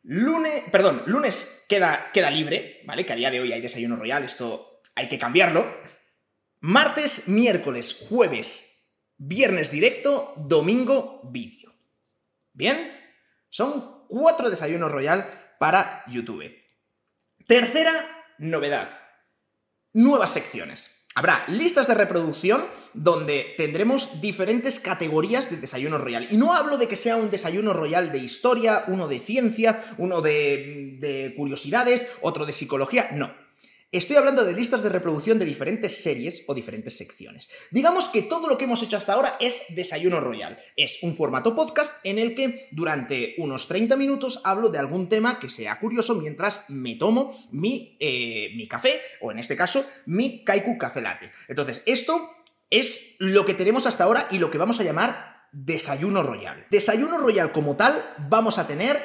lunes, 0.04 0.64
perdón, 0.72 1.04
lunes 1.06 1.66
queda, 1.68 2.10
queda 2.14 2.32
libre, 2.32 2.82
¿vale? 2.86 3.06
Que 3.06 3.14
a 3.14 3.18
día 3.18 3.32
de 3.32 3.40
hoy 3.40 3.52
hay 3.52 3.62
desayuno 3.62 3.96
royal, 3.96 4.24
esto 4.24 4.82
hay 4.96 5.08
que 5.08 5.20
cambiarlo. 5.20 5.66
Martes, 6.62 7.28
miércoles, 7.28 8.06
jueves 8.08 8.71
Viernes 9.24 9.70
directo, 9.70 10.34
domingo 10.36 11.22
vídeo. 11.26 11.72
¿Bien? 12.54 12.92
Son 13.52 14.08
cuatro 14.08 14.50
desayunos 14.50 14.92
royal 14.92 15.30
para 15.60 16.04
YouTube. 16.08 16.52
Tercera 17.46 18.26
novedad. 18.40 18.90
Nuevas 19.94 20.32
secciones. 20.32 21.06
Habrá 21.14 21.44
listas 21.50 21.88
de 21.88 21.94
reproducción 21.94 22.66
donde 22.96 23.54
tendremos 23.58 24.22
diferentes 24.22 24.80
categorías 24.80 25.52
de 25.52 25.58
desayuno 25.58 26.00
royal. 26.00 26.28
Y 26.32 26.38
no 26.38 26.56
hablo 26.56 26.80
de 26.80 26.88
que 26.88 26.96
sea 26.96 27.18
un 27.18 27.30
desayuno 27.30 27.74
royal 27.74 28.12
de 28.12 28.18
historia, 28.18 28.86
uno 28.88 29.08
de 29.08 29.20
ciencia, 29.20 29.84
uno 30.00 30.22
de, 30.22 30.98
de 31.00 31.36
curiosidades, 31.38 32.08
otro 32.22 32.48
de 32.48 32.54
psicología. 32.54 33.10
No. 33.12 33.41
Estoy 33.94 34.16
hablando 34.16 34.46
de 34.46 34.54
listas 34.54 34.84
de 34.84 34.88
reproducción 34.88 35.38
de 35.38 35.44
diferentes 35.44 36.02
series 36.02 36.46
o 36.48 36.54
diferentes 36.54 36.96
secciones. 36.96 37.50
Digamos 37.72 38.08
que 38.08 38.22
todo 38.22 38.48
lo 38.48 38.58
que 38.58 38.64
hemos 38.64 38.82
hecho 38.82 38.96
hasta 38.96 39.12
ahora 39.12 39.36
es 39.42 39.76
Desayuno 39.76 40.22
Royal. 40.22 40.58
Es 40.78 41.00
un 41.04 41.14
formato 41.14 41.54
podcast 41.56 41.96
en 42.06 42.18
el 42.18 42.34
que 42.34 42.70
durante 42.72 43.36
unos 43.38 43.68
30 43.68 43.98
minutos 43.98 44.40
hablo 44.46 44.70
de 44.70 44.80
algún 44.80 45.10
tema 45.10 45.40
que 45.40 45.50
sea 45.50 45.78
curioso 45.78 46.16
mientras 46.16 46.70
me 46.70 46.96
tomo 46.96 47.38
mi, 47.52 47.98
eh, 48.00 48.52
mi 48.56 48.66
café, 48.66 49.02
o 49.20 49.30
en 49.30 49.40
este 49.40 49.58
caso, 49.58 49.86
mi 50.06 50.46
Kaiku 50.46 50.78
Café 50.78 51.02
Latte. 51.02 51.30
Entonces, 51.50 51.82
esto 51.86 52.34
es 52.70 53.18
lo 53.20 53.46
que 53.46 53.56
tenemos 53.56 53.88
hasta 53.88 54.06
ahora 54.06 54.26
y 54.32 54.38
lo 54.38 54.50
que 54.50 54.58
vamos 54.58 54.80
a 54.80 54.84
llamar 54.84 55.50
Desayuno 55.52 56.24
Royal. 56.24 56.66
Desayuno 56.72 57.18
Royal 57.18 57.52
como 57.52 57.76
tal 57.76 58.02
vamos 58.30 58.58
a 58.58 58.68
tener 58.68 59.02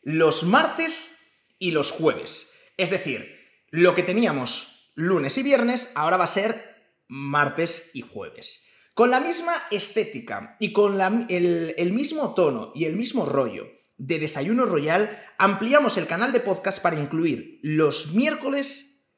los 0.00 0.44
martes 0.44 1.18
y 1.58 1.72
los 1.72 1.90
jueves. 1.90 2.48
Es 2.78 2.88
decir, 2.88 3.33
lo 3.74 3.96
que 3.96 4.04
teníamos 4.04 4.92
lunes 4.94 5.36
y 5.36 5.42
viernes 5.42 5.90
ahora 5.96 6.16
va 6.16 6.24
a 6.24 6.28
ser 6.28 7.02
martes 7.08 7.90
y 7.92 8.02
jueves. 8.02 8.62
Con 8.94 9.10
la 9.10 9.18
misma 9.18 9.52
estética 9.72 10.56
y 10.60 10.72
con 10.72 11.00
el, 11.28 11.74
el 11.76 11.92
mismo 11.92 12.34
tono 12.34 12.70
y 12.76 12.84
el 12.84 12.94
mismo 12.94 13.26
rollo 13.26 13.66
de 13.96 14.20
Desayuno 14.20 14.64
Royal, 14.64 15.10
ampliamos 15.38 15.96
el 15.96 16.06
canal 16.06 16.30
de 16.30 16.38
podcast 16.38 16.80
para 16.80 17.00
incluir 17.00 17.58
los 17.64 18.12
miércoles 18.12 19.08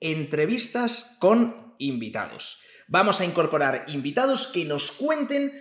entrevistas 0.00 1.18
con 1.20 1.74
invitados. 1.78 2.60
Vamos 2.88 3.20
a 3.20 3.26
incorporar 3.26 3.84
invitados 3.86 4.46
que 4.46 4.64
nos 4.64 4.92
cuenten 4.92 5.52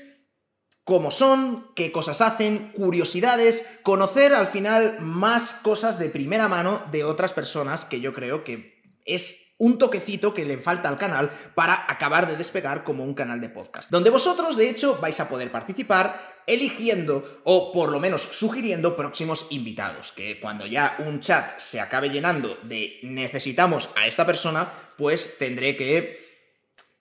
cómo 0.85 1.09
son, 1.09 1.65
qué 1.75 1.91
cosas 1.91 2.21
hacen, 2.21 2.71
curiosidades, 2.73 3.65
conocer 3.81 4.33
al 4.33 4.47
final 4.47 4.99
más 5.01 5.55
cosas 5.55 5.99
de 5.99 6.09
primera 6.09 6.47
mano 6.47 6.81
de 6.91 7.03
otras 7.03 7.33
personas 7.33 7.85
que 7.85 7.99
yo 7.99 8.13
creo 8.13 8.43
que 8.43 8.75
es 9.03 9.55
un 9.57 9.77
toquecito 9.77 10.33
que 10.33 10.45
le 10.45 10.57
falta 10.57 10.89
al 10.89 10.97
canal 10.97 11.31
para 11.55 11.85
acabar 11.89 12.27
de 12.27 12.35
despegar 12.35 12.83
como 12.83 13.03
un 13.03 13.13
canal 13.13 13.41
de 13.41 13.49
podcast. 13.49 13.89
Donde 13.89 14.09
vosotros, 14.09 14.57
de 14.57 14.69
hecho, 14.69 14.99
vais 15.01 15.19
a 15.19 15.29
poder 15.29 15.51
participar 15.51 16.43
eligiendo 16.45 17.41
o 17.45 17.71
por 17.71 17.89
lo 17.89 17.99
menos 17.99 18.21
sugiriendo 18.21 18.95
próximos 18.95 19.47
invitados. 19.51 20.11
Que 20.11 20.39
cuando 20.39 20.65
ya 20.67 20.97
un 20.99 21.19
chat 21.19 21.57
se 21.57 21.79
acabe 21.79 22.09
llenando 22.09 22.57
de 22.63 22.99
necesitamos 23.03 23.89
a 23.95 24.07
esta 24.07 24.25
persona, 24.25 24.69
pues 24.97 25.37
tendré 25.39 25.75
que 25.75 26.24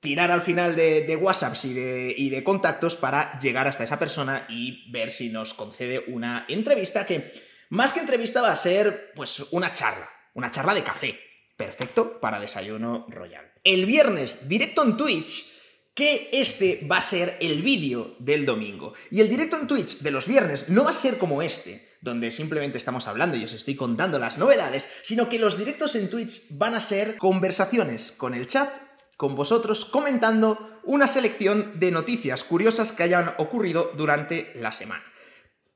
tirar 0.05 0.31
al 0.31 0.43
final 0.43 0.77
de, 0.77 1.19
WhatsApps 1.19 1.65
y 1.65 1.73
de, 1.73 2.15
y 2.15 2.29
de, 2.29 2.45
contactos 2.45 2.95
para 2.95 3.39
llegar 3.39 3.67
hasta 3.67 3.85
esa 3.85 3.99
persona 3.99 4.45
y 4.51 4.93
ver 4.93 5.11
si 5.11 5.31
nos 5.31 5.55
concede 5.55 6.05
una 6.09 6.45
entrevista 6.47 7.06
que, 7.06 7.33
más 7.71 7.95
que 7.95 8.01
entrevista, 8.01 8.43
va 8.43 8.53
a 8.53 8.56
ser 8.56 9.12
pues 9.17 9.47
una 9.53 9.73
charla, 9.73 10.06
una 10.35 10.51
charla 10.51 10.75
de 10.75 10.85
café. 10.85 11.19
Perfecto 11.56 12.20
para 12.20 12.39
desayuno 12.39 13.06
royal. 13.08 13.51
El 13.65 13.87
viernes, 13.87 14.46
directo 14.46 14.82
en 14.82 14.99
Twitch, 14.99 15.55
que 15.94 16.29
este 16.32 16.87
va 16.91 16.99
a 16.99 17.01
ser 17.01 17.39
el 17.41 17.63
vídeo 17.63 18.17
del 18.19 18.44
domingo. 18.44 18.93
Y 19.11 19.23
el 19.23 19.31
directo 19.31 19.56
en 19.56 19.67
Twitch 19.67 20.01
de 20.01 20.11
los 20.11 20.29
viernes 20.29 20.69
no 20.69 20.84
va 20.84 20.91
a 20.91 20.93
ser 20.93 21.17
como 21.17 21.41
este, 21.41 21.89
donde 22.03 22.31
simplemente 22.31 22.77
estamos 22.77 23.06
hablando 23.06 23.39
y 23.39 23.44
os 23.44 23.55
estoy 23.55 23.75
contando 23.75 24.19
las 24.19 24.37
novedades, 24.37 24.87
sino 25.03 25.31
que 25.31 25.39
los 25.39 25.56
directos 25.56 25.94
en 25.94 26.11
Twitch 26.11 26.58
van 26.58 26.75
a 26.75 26.81
ser 26.81 27.17
conversaciones 27.17 28.13
con 28.13 28.34
el 28.34 28.46
chat 28.46 28.69
con 29.17 29.35
vosotros 29.35 29.85
comentando 29.85 30.81
una 30.85 31.06
selección 31.06 31.79
de 31.79 31.91
noticias 31.91 32.44
curiosas 32.44 32.93
que 32.93 33.03
hayan 33.03 33.33
ocurrido 33.39 33.93
durante 33.97 34.53
la 34.56 34.73
semana. 34.73 35.05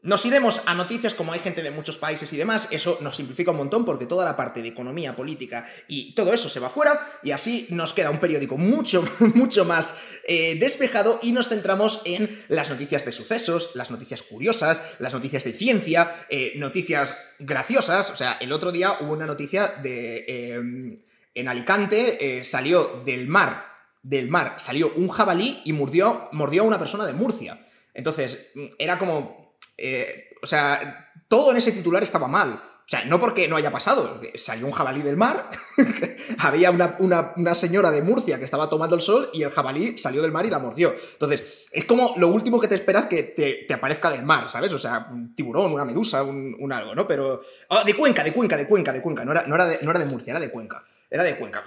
Nos 0.01 0.25
iremos 0.25 0.63
a 0.67 0.75
noticias 0.75 1.13
como 1.13 1.33
hay 1.33 1.41
gente 1.41 1.61
de 1.61 1.73
muchos 1.73 1.99
países 1.99 2.33
y 2.33 2.37
demás, 2.37 2.69
eso 2.71 2.99
nos 3.01 3.17
simplifica 3.17 3.51
un 3.51 3.57
montón 3.57 3.85
porque 3.85 4.07
toda 4.07 4.25
la 4.25 4.37
parte 4.37 4.63
de 4.63 4.69
economía, 4.69 5.17
política 5.17 5.67
y 5.89 6.15
todo 6.15 6.33
eso 6.33 6.49
se 6.49 6.61
va 6.61 6.71
fuera 6.71 7.05
y 7.25 7.33
así 7.33 7.67
nos 7.71 7.95
queda 7.95 8.11
un 8.11 8.21
periódico 8.21 8.57
mucho, 8.57 9.03
mucho 9.35 9.65
más 9.65 9.97
eh, 10.29 10.55
despejado 10.55 11.19
y 11.21 11.33
nos 11.33 11.49
centramos 11.49 12.01
en 12.05 12.31
las 12.47 12.71
noticias 12.71 13.05
de 13.05 13.11
sucesos, 13.11 13.73
las 13.75 13.91
noticias 13.91 14.23
curiosas, 14.23 14.83
las 15.01 15.15
noticias 15.15 15.43
de 15.43 15.53
ciencia, 15.53 16.13
eh, 16.31 16.53
noticias 16.55 17.17
graciosas, 17.41 18.11
o 18.11 18.17
sea, 18.17 18.39
el 18.41 18.53
otro 18.53 18.71
día 18.71 18.97
hubo 19.01 19.13
una 19.15 19.27
noticia 19.27 19.67
de... 19.83 20.25
Eh, 20.29 20.99
en 21.39 21.49
Alicante 21.49 22.39
eh, 22.39 22.45
salió 22.45 23.03
del 23.05 23.29
mar, 23.29 23.65
del 24.03 24.29
mar, 24.29 24.57
salió 24.59 24.93
un 24.97 25.09
jabalí 25.09 25.61
y 25.65 25.73
mordió, 25.73 26.29
mordió 26.33 26.63
a 26.63 26.67
una 26.67 26.79
persona 26.79 27.07
de 27.07 27.13
Murcia. 27.13 27.61
Entonces, 27.95 28.49
mm, 28.55 28.67
era 28.79 28.99
como, 28.99 29.57
eh, 29.77 30.31
o 30.43 30.47
sea, 30.47 31.13
todo 31.29 31.51
en 31.53 31.59
ese 31.59 31.73
titular 31.73 32.03
estaba 32.03 32.29
mal. 32.29 32.63
O 32.89 32.91
sea, 32.91 33.05
no 33.05 33.21
porque 33.21 33.47
no 33.49 33.57
haya 33.57 33.71
pasado, 33.71 34.19
salió 34.35 34.65
un 34.65 34.73
jabalí 34.73 35.03
del 35.03 35.19
mar, 35.19 35.51
había 36.39 36.71
una, 36.71 37.55
señora 37.55 37.91
de 37.91 38.01
Murcia 38.01 38.39
que 38.39 38.47
estaba 38.47 38.71
tomando 38.71 38.97
el 38.97 39.03
sol 39.03 39.29
y 39.35 39.43
el 39.43 39.51
jabalí 39.51 39.99
salió 39.99 40.23
del 40.23 40.33
mar 40.33 40.47
y 40.47 40.51
la 40.51 40.59
mordió. 40.59 40.95
Entonces, 41.13 41.67
es 41.71 41.85
como 41.85 42.15
lo 42.17 42.29
último 42.29 42.59
que 42.59 42.67
te 42.67 42.77
esperas 42.77 43.05
que 43.05 43.25
te, 43.25 43.75
aparezca 43.75 44.11
del 44.11 44.25
mar, 44.25 44.49
¿sabes? 44.49 44.73
O 44.73 44.79
sea, 44.79 45.07
un 45.13 45.35
tiburón, 45.35 45.71
una 45.71 45.85
medusa, 45.85 46.23
un, 46.23 46.73
algo, 46.73 46.95
¿no? 46.95 47.07
Pero... 47.07 47.43
Ah, 47.69 47.85
de 47.85 47.95
Cuenca, 47.95 48.25
de 48.25 48.33
Cuenca, 48.33 48.57
de 48.57 48.67
Cuenca, 48.67 48.91
de 48.91 49.03
Cuenca. 49.03 49.23
No 49.23 49.33
era, 49.33 49.47
no, 49.47 49.55
era 49.55 49.71
no 49.83 49.91
era 49.91 50.01
de 50.01 50.07
Murcia, 50.07 50.31
era 50.31 50.41
de 50.41 50.51
Cuenca. 50.51 50.83
Era 51.11 51.23
de 51.23 51.37
Cuenca. 51.37 51.65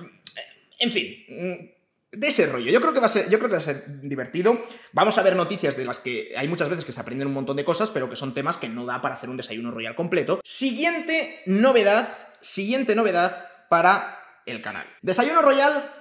En 0.79 0.91
fin, 0.91 1.25
de 2.11 2.27
ese 2.27 2.45
rollo. 2.45 2.71
Yo 2.71 2.81
creo 2.81 2.93
que 2.93 2.99
va 2.99 3.05
a 3.05 3.09
ser, 3.09 3.29
yo 3.29 3.37
creo 3.37 3.49
que 3.49 3.55
va 3.55 3.61
a 3.61 3.63
ser 3.63 4.01
divertido. 4.01 4.63
Vamos 4.91 5.17
a 5.17 5.23
ver 5.23 5.35
noticias 5.35 5.77
de 5.77 5.85
las 5.85 5.99
que 5.99 6.33
hay 6.35 6.47
muchas 6.47 6.69
veces 6.69 6.85
que 6.85 6.91
se 6.91 6.99
aprenden 6.99 7.27
un 7.27 7.33
montón 7.33 7.55
de 7.55 7.65
cosas, 7.65 7.89
pero 7.89 8.09
que 8.09 8.15
son 8.15 8.33
temas 8.33 8.57
que 8.57 8.69
no 8.69 8.85
da 8.85 9.01
para 9.01 9.15
hacer 9.15 9.29
un 9.29 9.37
desayuno 9.37 9.71
royal 9.71 9.95
completo. 9.95 10.41
Siguiente 10.43 11.41
novedad, 11.45 12.07
siguiente 12.41 12.95
novedad 12.95 13.49
para 13.69 14.19
el 14.45 14.61
canal. 14.61 14.87
Desayuno 15.01 15.41
royal 15.41 15.95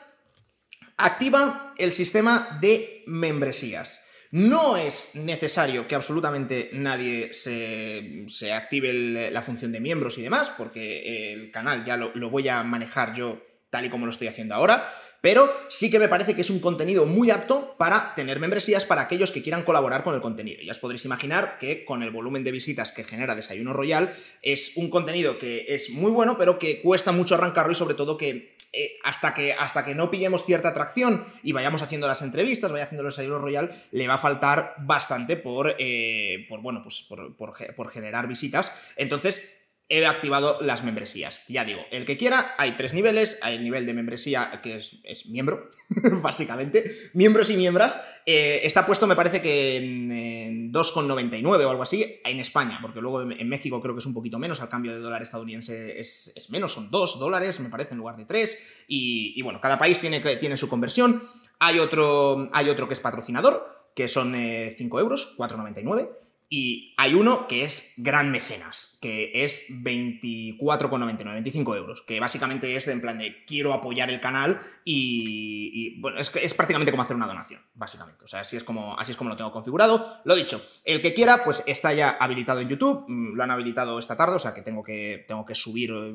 activa 0.97 1.75
el 1.78 1.92
sistema 1.92 2.59
de 2.61 3.04
membresías. 3.06 4.00
No 4.31 4.77
es 4.77 5.17
necesario 5.17 5.89
que 5.89 5.95
absolutamente 5.95 6.71
nadie 6.73 7.35
se, 7.35 8.53
active 8.53 9.31
la 9.31 9.43
función 9.43 9.73
de 9.73 9.81
miembros 9.81 10.19
y 10.19 10.23
demás, 10.23 10.51
porque 10.57 11.33
el 11.33 11.51
canal 11.51 11.85
ya 11.85 11.97
lo 11.97 12.31
voy 12.31 12.49
a 12.49 12.63
manejar 12.63 13.15
yo 13.15 13.41
tal 13.71 13.85
y 13.85 13.89
como 13.89 14.05
lo 14.05 14.11
estoy 14.11 14.29
haciendo 14.29 14.55
ahora. 14.55 14.87
Pero 15.23 15.53
sí 15.69 15.91
que 15.91 15.99
me 15.99 16.09
parece 16.09 16.35
que 16.35 16.41
es 16.41 16.49
un 16.49 16.61
contenido 16.61 17.05
muy 17.05 17.31
apto 17.31 17.77
para 17.79 18.15
tener 18.15 18.41
membresías 18.41 18.87
para 18.87 19.03
aquellos 19.03 19.33
que 19.33 19.43
quieran 19.43 19.65
colaborar 19.65 20.03
con 20.03 20.15
el 20.15 20.23
contenido. 20.23 20.63
Ya 20.63 20.73
os 20.73 20.79
podréis 20.79 21.05
imaginar 21.05 21.59
que 21.59 21.85
con 21.85 22.03
el 22.03 22.11
volumen 22.11 22.43
de 22.43 22.53
visitas 22.53 22.91
que 22.93 23.05
genera 23.05 23.35
Desayuno 23.35 23.75
Royal 23.75 24.15
es 24.41 24.77
un 24.77 24.89
contenido 24.89 25.39
que 25.39 25.67
es 25.69 25.91
muy 25.91 26.11
bueno, 26.11 26.39
pero 26.39 26.59
que 26.59 26.81
cuesta 26.81 27.13
mucho 27.13 27.35
arrancarlo 27.35 27.73
y 27.73 27.75
sobre 27.77 27.95
todo 27.95 28.17
que 28.17 28.57
eh, 28.73 28.99
hasta, 29.03 29.35
que, 29.35 29.53
hasta 29.53 29.85
que 29.85 29.95
no 29.95 30.11
pillemos 30.11 30.45
cierta 30.45 30.69
atracción 30.69 31.25
y 31.43 31.53
vayamos 31.53 31.83
haciendo 31.83 32.07
las 32.07 32.23
entrevistas, 32.23 32.71
vaya 32.71 32.85
haciendo 32.85 33.03
el 33.03 33.09
desayuno 33.09 33.39
royal, 33.39 33.75
le 33.91 34.07
va 34.07 34.15
a 34.15 34.19
faltar 34.19 34.75
bastante 34.79 35.37
por, 35.37 35.75
eh, 35.79 36.47
por 36.49 36.61
bueno, 36.61 36.83
pues 36.83 37.03
por, 37.09 37.35
por 37.37 37.91
generar 37.91 38.29
visitas. 38.29 38.73
Entonces, 38.97 39.60
he 39.90 40.06
activado 40.06 40.59
las 40.62 40.85
membresías. 40.85 41.42
Ya 41.49 41.64
digo, 41.64 41.80
el 41.90 42.06
que 42.06 42.16
quiera, 42.16 42.54
hay 42.59 42.76
tres 42.76 42.94
niveles. 42.94 43.38
Hay 43.42 43.56
el 43.56 43.64
nivel 43.64 43.87
de 43.87 43.92
membresía 43.92 44.61
que 44.62 44.76
es, 44.76 45.26
miembro, 45.26 45.68
básicamente. 46.23 47.11
Miembros 47.12 47.50
y 47.50 47.56
miembras. 47.56 48.00
Eh, 48.25 48.61
está 48.62 48.87
puesto, 48.87 49.09
me 49.09 49.16
parece 49.16 49.42
que 49.42 49.76
en, 49.78 50.73
2,99 50.73 51.64
o 51.64 51.70
algo 51.70 51.82
así, 51.82 52.20
en 52.25 52.38
España, 52.38 52.78
porque 52.80 53.00
luego 53.00 53.23
en, 53.23 53.49
México 53.49 53.82
creo 53.82 53.94
que 53.94 53.99
es 53.99 54.06
un 54.06 54.14
poquito 54.14 54.38
menos. 54.38 54.61
Al 54.61 54.68
cambio 54.68 54.94
de 54.94 55.00
dólar 55.00 55.23
estadounidense 55.23 55.99
es, 55.99 56.32
menos, 56.50 56.73
son 56.73 56.90
2 56.90 57.18
dólares, 57.18 57.59
me 57.59 57.68
parece, 57.68 57.90
en 57.90 57.99
lugar 57.99 58.16
de 58.16 58.26
3. 58.26 58.85
Y, 58.87 59.42
bueno, 59.42 59.61
cada 59.61 59.76
país 59.76 59.99
tiene, 59.99 60.20
tiene 60.37 60.56
su 60.56 60.68
conversión. 60.68 61.20
Hay 61.59 61.80
otro, 61.80 62.49
hay 62.52 62.68
otro 62.68 62.87
que 62.87 62.94
es 62.94 63.00
patrocinador, 63.00 63.90
que 63.97 64.06
son 64.06 64.35
5 64.35 64.38
eh, 64.38 65.02
euros, 65.02 65.35
4,99. 65.37 66.09
Y 66.52 66.95
hay 66.97 67.14
uno 67.14 67.47
que 67.47 67.62
es 67.62 67.95
Gran 67.97 68.33
Mecenas, 68.33 68.99
que 69.00 69.30
es 69.45 69.66
24,99, 69.71 71.25
25 71.25 71.76
euros, 71.76 72.02
que 72.02 72.19
básicamente 72.19 72.75
es 72.75 72.87
de 72.87 72.92
en 72.92 73.00
plan 73.00 73.19
de 73.19 73.45
quiero 73.45 73.73
apoyar 73.73 74.11
el 74.11 74.21
canal 74.21 74.61
y, 74.85 76.00
bueno, 76.00 76.19
es, 76.19 76.35
es 76.35 76.52
prácticamente 76.54 76.90
como 76.90 77.04
hacer 77.04 77.14
una 77.14 77.28
donación, 77.28 77.62
básicamente. 77.75 78.25
O 78.25 78.26
sea, 78.28 78.40
así 78.40 78.57
es, 78.57 78.64
como, 78.64 78.99
así 78.99 79.12
es 79.12 79.16
como 79.16 79.30
lo 79.30 79.37
tengo 79.37 79.52
configurado. 79.52 80.04
Lo 80.25 80.35
dicho, 80.35 80.61
el 80.85 81.00
que 81.00 81.14
quiera, 81.14 81.45
pues 81.45 81.62
está 81.69 81.92
ya 81.92 82.11
habilitado 82.19 82.59
en 82.59 82.69
YouTube, 82.69 83.04
mm, 83.07 83.37
lo 83.37 83.45
han 83.45 83.52
habilitado 83.52 84.00
esta 84.00 84.16
tarde, 84.16 84.35
o 84.35 84.40
sea 84.40 84.52
que 84.52 84.62
tengo 84.62 84.83
que, 84.83 85.25
tengo 85.28 85.47
que 85.47 85.54
subir 85.54 85.92
eh, 85.92 86.12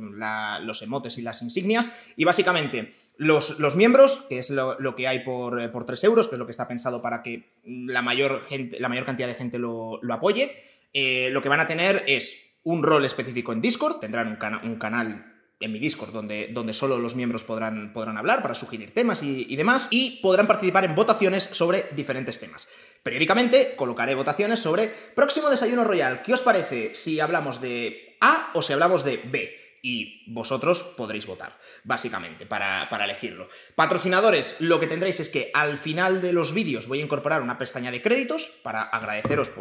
los 0.63 0.81
emotes 0.81 1.17
y 1.17 1.21
las 1.21 1.41
insignias. 1.43 1.89
Y 2.17 2.25
básicamente, 2.25 2.91
los, 3.15 3.57
los 3.59 3.77
miembros, 3.77 4.25
que 4.27 4.39
es 4.39 4.49
lo, 4.49 4.95
que 4.97 5.07
hay 5.07 5.19
por, 5.19 5.61
eh, 5.61 5.69
por 5.69 5.85
3 5.85 6.03
euros, 6.03 6.27
que 6.27 6.35
es 6.35 6.39
lo 6.39 6.45
que 6.45 6.51
está 6.51 6.67
pensado 6.67 7.01
para 7.01 7.23
que 7.23 7.53
la 7.63 8.01
mayor, 8.01 8.43
gente, 8.43 8.81
la 8.81 8.89
mayor 8.89 9.05
cantidad 9.05 9.29
de 9.29 9.33
gente 9.33 9.59
lo, 9.59 9.99
lo 10.01 10.13
apoye, 10.13 10.24
Oye, 10.25 10.55
eh, 10.91 11.29
lo 11.31 11.39
que 11.43 11.49
van 11.49 11.59
a 11.59 11.67
tener 11.67 12.03
es 12.07 12.55
un 12.63 12.81
rol 12.81 13.05
específico 13.05 13.53
en 13.53 13.61
Discord, 13.61 13.99
tendrán 13.99 14.27
un, 14.27 14.71
un 14.71 14.77
canal 14.77 15.23
en 15.59 15.71
mi 15.71 15.77
Discord, 15.77 16.11
donde, 16.11 16.47
donde, 16.47 16.73
solo 16.73 16.97
los 16.97 17.15
miembros 17.15 17.43
podrán, 17.43 17.93
podrán 17.93 18.17
hablar 18.17 18.41
para 18.41 18.55
sugerir 18.55 18.91
temas 18.91 19.21
y, 19.21 19.45
y, 19.47 19.55
demás, 19.55 19.87
y 19.91 20.19
podrán 20.23 20.47
participar 20.47 20.83
en 20.83 20.95
votaciones 20.95 21.43
sobre 21.43 21.85
diferentes 21.95 22.39
temas. 22.39 22.67
Periódicamente 23.03 23.75
colocaré 23.75 24.15
votaciones 24.15 24.59
sobre 24.59 24.87
próximo 24.87 25.51
desayuno 25.51 25.83
royal. 25.83 26.23
¿Qué 26.23 26.33
os 26.33 26.41
parece 26.41 26.95
si 26.95 27.19
hablamos 27.19 27.61
de 27.61 28.17
A 28.19 28.49
o 28.55 28.63
si 28.63 28.73
hablamos 28.73 29.05
de 29.05 29.17
B? 29.17 29.64
Y 29.85 30.23
vosotros 30.25 30.81
podréis 30.81 31.27
votar, 31.27 31.59
básicamente, 31.83 32.47
para, 32.47 32.89
elegirlo. 33.05 33.47
Patrocinadores, 33.75 34.55
lo 34.57 34.79
que 34.79 34.87
tendréis 34.87 35.19
es 35.19 35.29
que 35.29 35.51
al 35.53 35.77
final 35.77 36.23
de 36.23 36.33
los 36.33 36.55
vídeos 36.55 36.87
voy 36.87 37.01
a 37.01 37.03
incorporar 37.03 37.43
una 37.43 37.59
pestaña 37.59 37.91
de 37.91 38.01
créditos 38.01 38.49
para 38.63 38.81
agradeceros, 38.81 39.51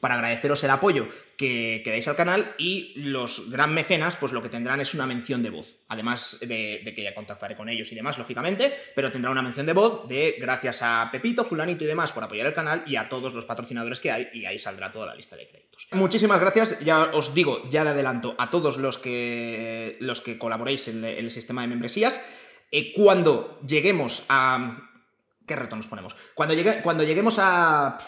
para 0.00 0.16
agradeceros 0.16 0.62
el 0.64 0.70
apoyo 0.70 1.08
que, 1.38 1.80
que, 1.82 1.90
dais 1.90 2.06
al 2.08 2.14
canal 2.14 2.54
y 2.58 2.92
los 2.96 3.50
gran 3.50 3.72
mecenas, 3.72 4.16
pues 4.16 4.32
lo 4.32 4.42
que 4.42 4.50
tendrán 4.50 4.82
es 4.82 4.92
una 4.92 5.06
mención 5.06 5.42
de 5.42 5.48
voz, 5.48 5.78
además 5.88 6.36
de, 6.42 6.82
de, 6.84 6.94
que 6.94 7.02
ya 7.02 7.14
contactaré 7.14 7.56
con 7.56 7.70
ellos 7.70 7.90
y 7.90 7.94
demás, 7.94 8.18
lógicamente, 8.18 8.70
pero 8.94 9.10
tendrá 9.10 9.30
una 9.30 9.40
mención 9.40 9.64
de 9.64 9.72
voz 9.72 10.06
de 10.08 10.36
gracias 10.38 10.82
a 10.82 11.08
Pepito, 11.10 11.42
fulanito 11.42 11.84
y 11.84 11.86
demás 11.86 12.12
por 12.12 12.22
apoyar 12.22 12.46
el 12.46 12.54
canal 12.54 12.84
y 12.86 12.96
a 12.96 13.08
todos 13.08 13.32
los 13.32 13.46
patrocinadores 13.46 13.98
que 13.98 14.12
hay 14.12 14.28
y 14.34 14.44
ahí 14.44 14.58
saldrá 14.58 14.92
toda 14.92 15.06
la 15.06 15.14
lista 15.14 15.36
de 15.36 15.48
créditos. 15.48 15.88
Muchísimas 15.92 16.38
gracias, 16.38 16.80
ya 16.80 17.10
os 17.14 17.32
digo, 17.32 17.62
ya 17.70 17.84
de 17.84 17.90
adelanto 17.90 18.34
a 18.36 18.50
todos 18.50 18.76
los 18.76 18.98
que 18.98 19.53
eh, 19.54 19.96
los 20.00 20.20
que 20.20 20.38
colaboréis 20.38 20.88
en, 20.88 21.04
el 21.04 21.30
sistema 21.30 21.62
de 21.62 21.68
membresías, 21.68 22.20
eh, 22.70 22.92
cuando 22.92 23.60
lleguemos 23.66 24.24
a... 24.28 24.90
¿Qué 25.46 25.56
reto 25.56 25.76
nos 25.76 25.86
ponemos? 25.86 26.16
Cuando, 26.34 26.54
llegue, 26.54 26.80
cuando 26.82 27.04
lleguemos 27.04 27.38
a... 27.38 27.98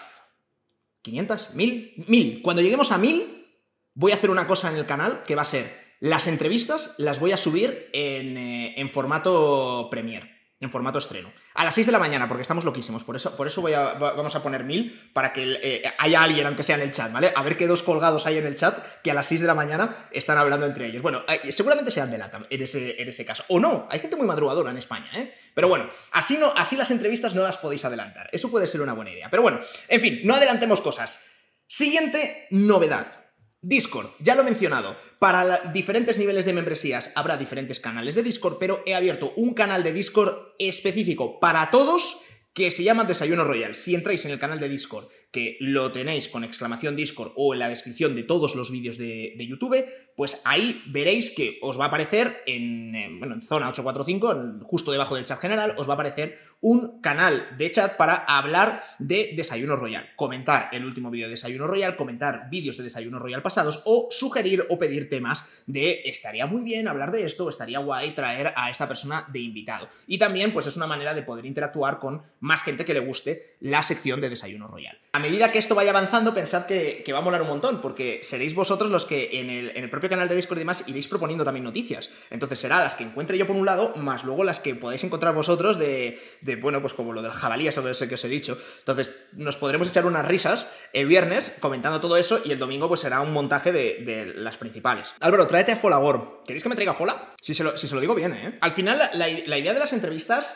500, 1.03 1.55
1000, 1.55 2.05
1000. 2.09 2.43
Cuando 2.43 2.63
lleguemos 2.63 2.91
a 2.91 2.99
1000, 2.99 3.47
voy 3.95 4.13
a 4.13 4.17
hacer 4.17 4.31
una 4.31 4.47
cosa 4.47 4.71
en 4.71 4.77
el 4.77 4.87
canal 4.87 5.23
que 5.23 5.35
va 5.35 5.43
a 5.43 5.47
ser 5.47 5.87
las 6.01 6.27
entrevistas 6.27 6.95
las 6.99 7.21
voy 7.21 7.33
a 7.33 7.37
subir 7.37 7.89
en, 7.93 8.37
eh, 8.37 8.75
en 8.77 8.91
formato 8.91 9.89
Premiere 9.91 10.36
en 10.67 10.73
formato 10.73 10.99
estreno. 10.99 11.33
A 11.55 11.65
las 11.65 11.75
6 11.75 11.87
de 11.87 11.93
la 11.93 11.99
mañana, 11.99 12.29
porque 12.29 12.43
estamos 12.43 12.65
loquísimos. 12.65 13.05
Por 13.05 13.17
eso, 13.17 13.35
por 13.35 13.47
eso 13.47 13.63
voy 13.63 13.73
a, 13.73 13.95
vamos 13.95 14.35
a 14.35 14.43
poner 14.43 14.65
mil 14.65 15.11
para 15.13 15.33
que 15.33 15.59
eh, 15.63 15.95
haya 15.99 16.23
alguien, 16.23 16.47
aunque 16.47 16.63
sea 16.63 16.77
en 16.77 16.83
el 16.83 16.91
chat, 16.91 17.11
¿vale? 17.13 17.33
A 17.35 17.43
ver 17.43 17.57
qué 17.57 17.67
dos 17.67 17.83
colgados 17.83 18.27
hay 18.27 18.39
en 18.39 18.47
el 18.47 18.55
chat 18.55 18.77
que 19.03 19.11
a 19.11 19.15
las 19.15 19.27
6 19.27 19.41
de 19.41 19.47
la 19.47 19.55
mañana 19.55 19.97
están 20.11 20.37
hablando 20.39 20.67
entre 20.67 20.87
ellos. 20.87 21.03
Bueno, 21.03 21.23
eh, 21.29 21.51
seguramente 21.51 21.91
sean 21.91 22.11
de 22.11 22.19
LATAM 22.19 22.47
en 22.51 22.63
ese, 22.63 23.01
en 23.01 23.09
ese 23.09 23.25
caso. 23.25 23.45
O 23.49 23.59
no, 23.59 23.89
hay 23.91 24.01
gente 24.01 24.17
muy 24.17 24.27
madrugadora 24.27 24.71
en 24.71 24.77
España, 24.77 25.11
¿eh? 25.15 25.33
Pero 25.55 25.69
bueno, 25.69 25.89
así, 26.13 26.37
no, 26.37 26.53
así 26.57 26.77
las 26.77 26.91
entrevistas 26.91 27.35
no 27.35 27.43
las 27.43 27.57
podéis 27.57 27.85
adelantar. 27.85 28.29
Eso 28.33 28.51
puede 28.51 28.67
ser 28.67 28.83
una 28.83 28.93
buena 28.93 29.11
idea. 29.11 29.31
Pero 29.31 29.43
bueno, 29.43 29.61
en 29.89 30.01
fin, 30.01 30.21
no 30.25 30.35
adelantemos 30.35 30.81
cosas. 30.81 31.25
Siguiente 31.67 32.47
novedad. 32.51 33.26
Discord, 33.67 34.11
ya 34.21 34.37
lo 34.37 34.43
he 34.43 34.45
mencionado, 34.45 34.97
para 35.19 35.59
diferentes 35.73 36.19
niveles 36.19 36.45
de 36.45 36.53
membresías 36.53 37.11
habrá 37.17 37.37
diferentes 37.37 37.81
canales 37.81 38.15
de 38.15 38.23
Discord, 38.23 38.59
pero 38.61 38.81
he 38.87 38.95
abierto 38.95 39.33
un 39.35 39.55
canal 39.55 39.83
de 39.83 39.93
Discord 39.93 40.55
específico 40.61 41.41
para 41.41 41.69
todos 41.73 42.21
que 42.55 42.71
se 42.71 42.85
llama 42.85 43.03
Desayuno 43.03 43.43
Royal. 43.43 43.75
Si 43.75 43.97
entráis 43.97 44.25
en 44.25 44.31
el 44.31 44.39
canal 44.39 44.61
de 44.61 44.69
Discord 44.69 45.09
que 45.31 45.57
lo 45.61 45.93
tenéis 45.93 46.29
con 46.29 46.45
exclamación 46.45 46.97
Discord 46.97 47.33
o 47.37 47.53
en 47.53 47.61
la 47.61 47.69
descripción 47.69 48.15
de 48.15 48.23
todos 48.23 48.55
los 48.55 48.71
vídeos 48.71 48.97
de, 48.97 49.35
YouTube, 49.47 49.85
pues 50.17 50.41
ahí 50.45 50.83
veréis 50.87 51.31
que 51.31 51.59
os 51.63 51.79
va 51.79 51.85
a 51.85 51.89
aparecer 51.89 52.43
en, 52.47 52.95
en 52.97 53.41
zona 53.41 53.69
845, 53.69 54.61
justo 54.63 54.93
debajo 54.93 55.15
del 55.15 55.25
chat 55.25 55.39
general, 55.39 55.75
os 55.77 55.89
va 55.89 55.93
a 55.93 55.95
aparecer 55.95 56.39
un 56.61 57.01
canal 57.01 57.47
de 57.59 57.71
chat 57.71 57.97
para 57.97 58.15
hablar 58.15 58.81
de 58.99 59.35
Desayuno 59.37 59.77
Royal, 59.77 60.09
comentar 60.17 60.71
el 60.73 60.85
último 60.85 61.11
vídeo 61.11 61.27
de 61.27 61.33
Desayuno 61.33 61.67
Royal, 61.67 61.97
comentar 61.97 62.49
vídeos 62.51 62.77
de 62.77 62.85
Desayuno 62.85 63.19
Royal 63.19 63.43
pasados 63.43 63.83
o 63.85 64.09
sugerir 64.11 64.67
o 64.71 64.79
pedir 64.79 65.09
temas 65.09 65.45
de 65.67 66.03
estaría 66.07 66.47
muy 66.47 66.63
bien 66.63 66.89
hablar 66.89 67.13
de 67.13 67.25
esto, 67.25 67.49
estaría 67.49 67.79
guay 67.79 68.13
traer 68.13 68.53
a 68.57 68.71
esta 68.71 68.89
persona 68.89 69.29
de 69.33 69.41
invitado. 69.41 69.89
Y 70.07 70.19
también 70.19 70.53
pues 70.53 70.67
es 70.67 70.77
una 70.77 70.87
manera 70.87 71.15
de 71.15 71.23
poder 71.23 71.47
interactuar 71.47 71.99
con 71.99 72.23
más 72.41 72.63
gente 72.63 72.85
que 72.85 72.95
le 72.95 73.01
guste 73.01 73.57
la 73.61 73.83
sección 73.83 74.21
de 74.21 74.31
Desayuno 74.31 74.67
Royal 74.67 74.99
a 75.17 75.19
medida 75.19 75.51
que 75.51 75.59
esto 75.59 75.75
vaya 75.75 75.93
avanzando, 75.93 76.35
pensad 76.35 76.67
que, 76.67 77.03
va 77.11 77.21
a 77.21 77.23
molar 77.23 77.41
un 77.41 77.49
montón, 77.49 77.81
porque 77.81 78.21
seréis 78.23 78.55
vosotros 78.55 78.91
los 78.91 79.07
que 79.07 79.41
en 79.41 79.49
el, 79.49 79.89
propio 79.89 80.11
canal 80.11 80.29
de 80.29 80.37
Discord 80.37 80.59
y 80.59 80.61
demás 80.61 80.85
iréis 80.89 81.09
proponiendo 81.09 81.43
también 81.43 81.65
noticias. 81.65 82.11
Entonces 82.29 82.61
será 82.61 82.81
las 82.81 82.97
que 82.97 83.05
encuentre 83.05 83.39
yo 83.39 83.47
por 83.47 83.57
un 83.57 83.65
lado, 83.65 83.95
más 83.97 84.25
luego 84.25 84.45
las 84.45 84.61
que 84.61 84.75
podéis 84.75 85.05
encontrar 85.05 85.35
vosotros 85.35 85.79
de, 85.79 86.21
bueno, 86.61 86.83
pues 86.83 86.93
como 86.93 87.15
lo 87.15 87.23
del 87.23 87.33
jabalí, 87.33 87.67
eso 87.67 87.83
que 87.83 88.15
os 88.15 88.25
he 88.25 88.29
dicho. 88.29 88.59
Entonces 88.81 89.11
nos 89.33 89.57
podremos 89.57 89.89
echar 89.89 90.05
unas 90.05 90.29
risas 90.29 90.67
el 90.93 91.07
viernes 91.07 91.57
comentando 91.61 91.99
todo 91.99 92.19
eso 92.19 92.39
y 92.45 92.53
el 92.53 92.59
domingo 92.59 92.87
pues 92.87 93.01
será 93.01 93.23
un 93.23 93.33
montaje 93.33 93.73
de, 93.73 94.35
las 94.37 94.59
principales. 94.59 95.15
Álvaro, 95.21 95.47
tráete 95.47 95.73
a 95.73 95.77
Folagor. 95.77 96.43
¿Queréis 96.47 96.63
que 96.63 96.69
me 96.69 96.75
traiga 96.75 96.93
Fola? 96.93 97.33
Si 97.41 97.55
se 97.55 97.65
lo, 97.65 97.75
si 97.79 97.89
se 97.89 97.95
lo 97.95 98.03
digo 98.03 98.15
bien, 98.15 98.35
¿eh? 98.35 98.59
Al 98.61 98.73
final, 98.73 99.01
la 99.15 99.59
idea 99.59 99.73
de 99.73 99.81
las 99.81 99.95
entrevistas 99.95 100.55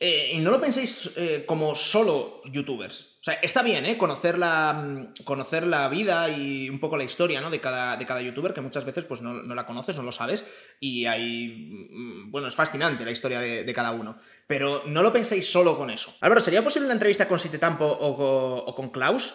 Eh, 0.00 0.30
y 0.34 0.38
no 0.38 0.52
lo 0.52 0.60
penséis 0.60 1.10
eh, 1.16 1.42
como 1.44 1.74
solo 1.74 2.40
youtubers. 2.44 3.18
O 3.20 3.24
sea, 3.24 3.34
está 3.34 3.62
bien, 3.62 3.84
¿eh? 3.84 3.98
Conocer 3.98 4.38
la, 4.38 4.72
mm, 4.72 5.24
conocer 5.24 5.66
la 5.66 5.88
vida 5.88 6.28
y 6.28 6.70
un 6.70 6.78
poco 6.78 6.96
la 6.96 7.02
historia, 7.02 7.40
¿no? 7.40 7.50
De 7.50 7.60
cada, 7.60 7.96
de 7.96 8.06
cada 8.06 8.22
youtuber, 8.22 8.54
que 8.54 8.60
muchas 8.60 8.84
veces 8.84 9.04
pues 9.06 9.22
no, 9.22 9.42
la 9.42 9.66
conoces, 9.66 9.96
no 9.96 10.04
lo 10.04 10.12
sabes. 10.12 10.44
Y 10.78 11.06
hay... 11.06 11.88
Mm, 11.90 12.30
bueno, 12.30 12.46
es 12.46 12.54
fascinante 12.54 13.04
la 13.04 13.10
historia 13.10 13.40
de, 13.40 13.74
cada 13.74 13.90
uno. 13.90 14.18
Pero 14.46 14.84
no 14.86 15.02
lo 15.02 15.12
penséis 15.12 15.50
solo 15.50 15.76
con 15.76 15.90
eso. 15.90 16.14
Álvaro, 16.20 16.40
¿sería 16.40 16.62
posible 16.62 16.86
una 16.86 16.94
entrevista 16.94 17.26
con 17.26 17.40
Sitetampo 17.40 17.84
o, 17.84 18.64
o 18.66 18.74
con 18.76 18.90
Klaus? 18.90 19.34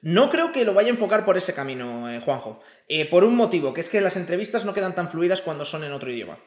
No 0.00 0.30
creo 0.30 0.52
que 0.52 0.64
lo 0.64 0.74
vaya 0.74 0.88
a 0.88 0.92
enfocar 0.92 1.24
por 1.24 1.36
ese 1.36 1.54
camino, 1.54 2.08
Juanjo. 2.20 2.60
por 3.10 3.24
un 3.24 3.34
motivo, 3.34 3.72
que 3.72 3.80
es 3.80 3.88
que 3.88 4.02
las 4.02 4.16
entrevistas 4.16 4.64
no 4.64 4.74
quedan 4.74 4.94
tan 4.94 5.08
fluidas 5.08 5.40
cuando 5.40 5.64
son 5.64 5.82
en 5.82 5.92
otro 5.92 6.12
idioma. 6.12 6.38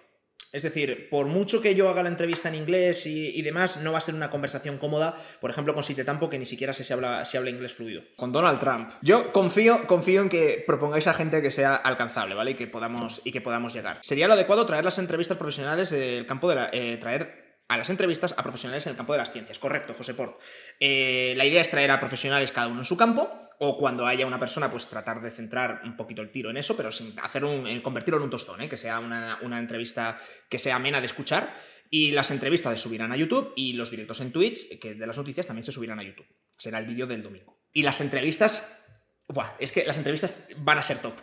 Es 0.52 0.64
decir, 0.64 1.10
por 1.10 1.28
mucho 1.28 1.62
que 1.62 1.76
yo 1.76 1.90
haga 1.90 2.04
la 2.04 2.10
entrevista 2.10 2.50
en 2.50 2.56
inglés 2.56 3.06
y, 3.06 3.42
demás, 3.42 3.78
no 3.78 3.92
va 3.92 3.98
a 3.98 4.02
ser 4.02 4.16
una 4.16 4.30
conversación 4.30 4.78
cómoda, 4.78 5.16
por 5.42 5.52
ejemplo, 5.52 5.74
con 5.74 5.84
Sitetampo, 5.84 6.30
que 6.30 6.40
ni 6.40 6.46
siquiera 6.46 6.74
habla, 6.92 7.26
si 7.26 7.38
habla 7.38 7.50
inglés 7.50 7.74
fluido. 7.74 8.04
Con 8.16 8.32
Donald 8.32 8.60
Trump. 8.60 8.92
Yo 9.02 9.32
confío, 9.34 9.86
confío 9.88 10.22
en 10.22 10.30
que 10.30 10.64
propongáis 10.66 11.08
a 11.08 11.14
gente 11.14 11.42
que 11.42 11.52
sea 11.52 11.76
alcanzable, 11.76 12.36
¿vale? 12.36 12.52
Y 12.52 12.56
que 12.56 12.68
podamos, 12.68 13.22
y 13.24 13.32
que 13.32 13.42
podamos 13.42 13.74
llegar. 13.74 14.00
Sería 14.04 14.28
lo 14.28 14.34
adecuado 14.34 14.66
traer 14.66 14.86
las 14.86 15.00
entrevistas 15.00 15.38
profesionales 15.38 15.90
del 15.90 16.26
campo 16.26 16.50
de 16.50 16.56
la. 16.56 16.70
Eh, 16.72 16.98
traer 16.98 17.48
a 17.68 17.78
las 17.78 17.90
entrevistas 17.90 18.34
a 18.38 18.44
profesionales 18.44 18.86
en 18.86 18.92
el 18.92 18.98
campo 18.98 19.14
de 19.14 19.20
las 19.20 19.32
ciencias. 19.32 19.60
Correcto, 19.60 19.94
José 19.98 20.14
Port. 20.14 20.40
Eh, 20.80 21.34
la 21.36 21.46
idea 21.46 21.62
es 21.62 21.70
traer 21.70 21.92
a 21.92 22.00
profesionales 22.00 22.52
cada 22.52 22.68
uno 22.68 22.80
en 22.80 22.86
su 22.86 22.96
campo, 22.96 23.47
o 23.60 23.78
cuando 23.78 24.06
haya 24.06 24.28
una 24.28 24.40
persona, 24.40 24.70
pues 24.70 24.88
tratar 24.88 25.22
de 25.22 25.32
centrar 25.32 25.82
un 25.84 25.96
poquito 25.96 26.22
el 26.22 26.32
tiro 26.32 26.50
en 26.50 26.58
eso, 26.58 26.78
pero 26.78 26.92
sin 26.92 27.18
hacer 27.20 27.44
un, 27.44 27.82
convertirlo 27.82 28.18
en 28.18 28.24
un 28.24 28.30
tostón, 28.30 28.62
¿eh? 28.62 28.70
que 28.70 28.78
sea 28.78 29.00
una, 29.00 29.60
entrevista 29.60 30.20
que 30.48 30.60
sea 30.60 30.76
amena 30.76 31.00
de 31.00 31.08
escuchar. 31.08 31.56
Y 31.90 32.12
las 32.12 32.32
entrevistas 32.32 32.74
se 32.74 32.84
subirán 32.84 33.14
a 33.14 33.18
YouTube 33.18 33.54
y 33.56 33.74
los 33.74 33.90
directos 33.90 34.20
en 34.20 34.32
Twitch, 34.32 34.78
que 34.78 34.94
de 34.94 35.08
las 35.08 35.18
noticias 35.18 35.48
también 35.48 35.64
se 35.64 35.72
subirán 35.72 36.00
a 36.00 36.04
YouTube. 36.04 36.28
Será 36.58 36.80
el 36.80 36.86
vídeo 36.86 37.08
del 37.08 37.24
domingo. 37.24 37.62
Y 37.72 37.82
las 37.82 38.02
entrevistas, 38.02 38.84
buah, 39.30 39.56
es 39.58 39.72
que 39.72 39.86
las 39.86 39.98
entrevistas 39.98 40.48
van 40.58 40.78
a 40.78 40.84
ser 40.84 40.98
top. 41.00 41.14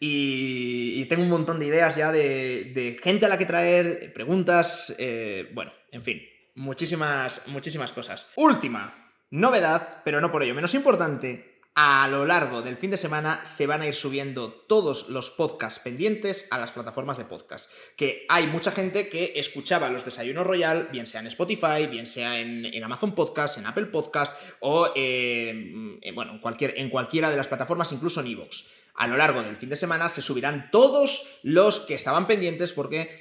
Y, 0.00 1.04
tengo 1.06 1.22
un 1.22 1.30
montón 1.30 1.58
de 1.58 1.66
ideas 1.66 1.96
ya 1.96 2.12
de, 2.12 2.98
gente 3.02 3.26
a 3.26 3.28
la 3.28 3.38
que 3.38 3.44
traer, 3.44 4.12
preguntas, 4.12 4.94
eh, 4.98 5.50
bueno, 5.52 5.72
en 5.92 6.02
fin, 6.02 6.22
muchísimas, 6.54 7.46
muchísimas 7.48 7.92
cosas. 7.92 8.30
Última 8.36 9.06
novedad, 9.30 10.02
pero 10.04 10.20
no 10.20 10.30
por 10.30 10.42
ello 10.42 10.54
menos 10.54 10.74
importante, 10.74 11.55
a 11.78 12.08
lo 12.08 12.24
largo 12.24 12.62
del 12.62 12.78
fin 12.78 12.90
de 12.90 12.96
semana 12.96 13.44
se 13.44 13.66
van 13.66 13.82
a 13.82 13.86
ir 13.86 13.94
subiendo 13.94 14.50
todos 14.50 15.10
los 15.10 15.30
podcasts 15.30 15.78
pendientes 15.78 16.48
a 16.50 16.56
las 16.56 16.72
plataformas 16.72 17.18
de 17.18 17.26
podcast. 17.26 17.70
Que 17.98 18.24
hay 18.30 18.46
mucha 18.46 18.72
gente 18.72 19.10
que 19.10 19.34
escuchaba 19.36 19.90
los 19.90 20.02
desayunos 20.02 20.46
Royal, 20.46 20.88
bien 20.90 21.06
sea 21.06 21.20
en 21.20 21.26
Spotify, 21.26 21.86
bien 21.86 22.06
sea 22.06 22.40
en, 22.40 22.82
Amazon 22.82 23.14
Podcast, 23.14 23.58
en 23.58 23.66
Apple 23.66 23.86
Podcast 23.86 24.40
o 24.60 24.90
eh, 24.96 26.00
bueno, 26.14 26.32
en, 26.32 26.38
cualquier, 26.38 26.78
en 26.78 26.88
cualquiera 26.88 27.30
de 27.30 27.36
las 27.36 27.46
plataformas, 27.48 27.92
incluso 27.92 28.22
en 28.22 28.28
Evox. 28.28 28.68
A 28.94 29.06
lo 29.06 29.18
largo 29.18 29.42
del 29.42 29.56
fin 29.56 29.68
de 29.68 29.76
semana 29.76 30.08
se 30.08 30.22
subirán 30.22 30.70
todos 30.70 31.40
los 31.42 31.80
que 31.80 31.92
estaban 31.92 32.26
pendientes 32.26 32.72
porque 32.72 33.20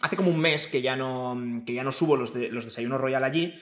hace 0.00 0.16
como 0.16 0.32
un 0.32 0.40
mes 0.40 0.66
que 0.66 0.82
ya 0.82 0.96
no, 0.96 1.62
que 1.64 1.74
ya 1.74 1.84
no 1.84 1.92
subo 1.92 2.16
los, 2.16 2.34
de, 2.34 2.48
los 2.48 2.64
desayunos 2.64 3.00
Royal 3.00 3.22
allí. 3.22 3.54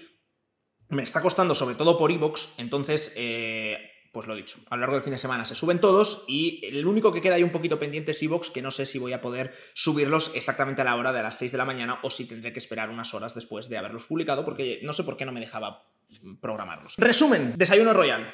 Me 0.89 1.03
está 1.03 1.21
costando 1.21 1.55
sobre 1.55 1.75
todo 1.75 1.99
por 1.99 2.11
Evox, 2.11 2.55
entonces... 2.57 3.13
Eh, 3.17 3.91
pues 4.13 4.27
lo 4.27 4.35
dicho, 4.35 4.59
a 4.69 4.77
lo 4.77 4.81
largo 4.81 4.95
del 4.95 5.03
fin 5.03 5.15
de 5.15 5.19
semana 5.19 5.47
se 5.47 5.55
suben 5.55 5.81
todos 5.81 6.25
y 6.29 6.61
el 6.67 6.87
único 6.87 7.15
que 7.15 7.23
queda 7.23 7.37
ahí 7.37 7.43
un 7.43 7.51
poquito 7.51 7.79
pendiente 7.79 8.13
es 8.13 8.23
Evox, 8.23 8.51
que 8.51 8.61
no 8.61 8.71
sé 8.71 8.85
si 8.85 8.99
voy 8.99 9.15
a 9.15 9.23
poder 9.23 9.55
subirlos 9.73 10.33
exactamente 10.35 10.83
a 10.83 10.85
la 10.85 10.97
hora 10.97 11.15
de 11.15 11.23
las 11.23 11.39
6 11.39 11.51
de 11.51 11.59
la 11.59 11.65
mañana 11.65 11.99
o 12.03 12.11
si 12.11 12.27
tendré 12.27 12.53
que 12.53 12.59
esperar 12.59 12.91
unas 12.91 13.15
horas 13.15 13.35
después 13.35 13.71
de 13.71 13.79
haberlos 13.79 14.05
publicado 14.05 14.45
porque 14.45 14.81
no 14.83 14.93
sé 14.93 15.03
por 15.03 15.17
qué 15.17 15.25
no 15.25 15.33
me 15.33 15.41
dejaba 15.41 15.89
programarlos. 16.43 16.97
Resumen, 16.99 17.55
Desayuno 17.57 17.95
Royal. 17.95 18.31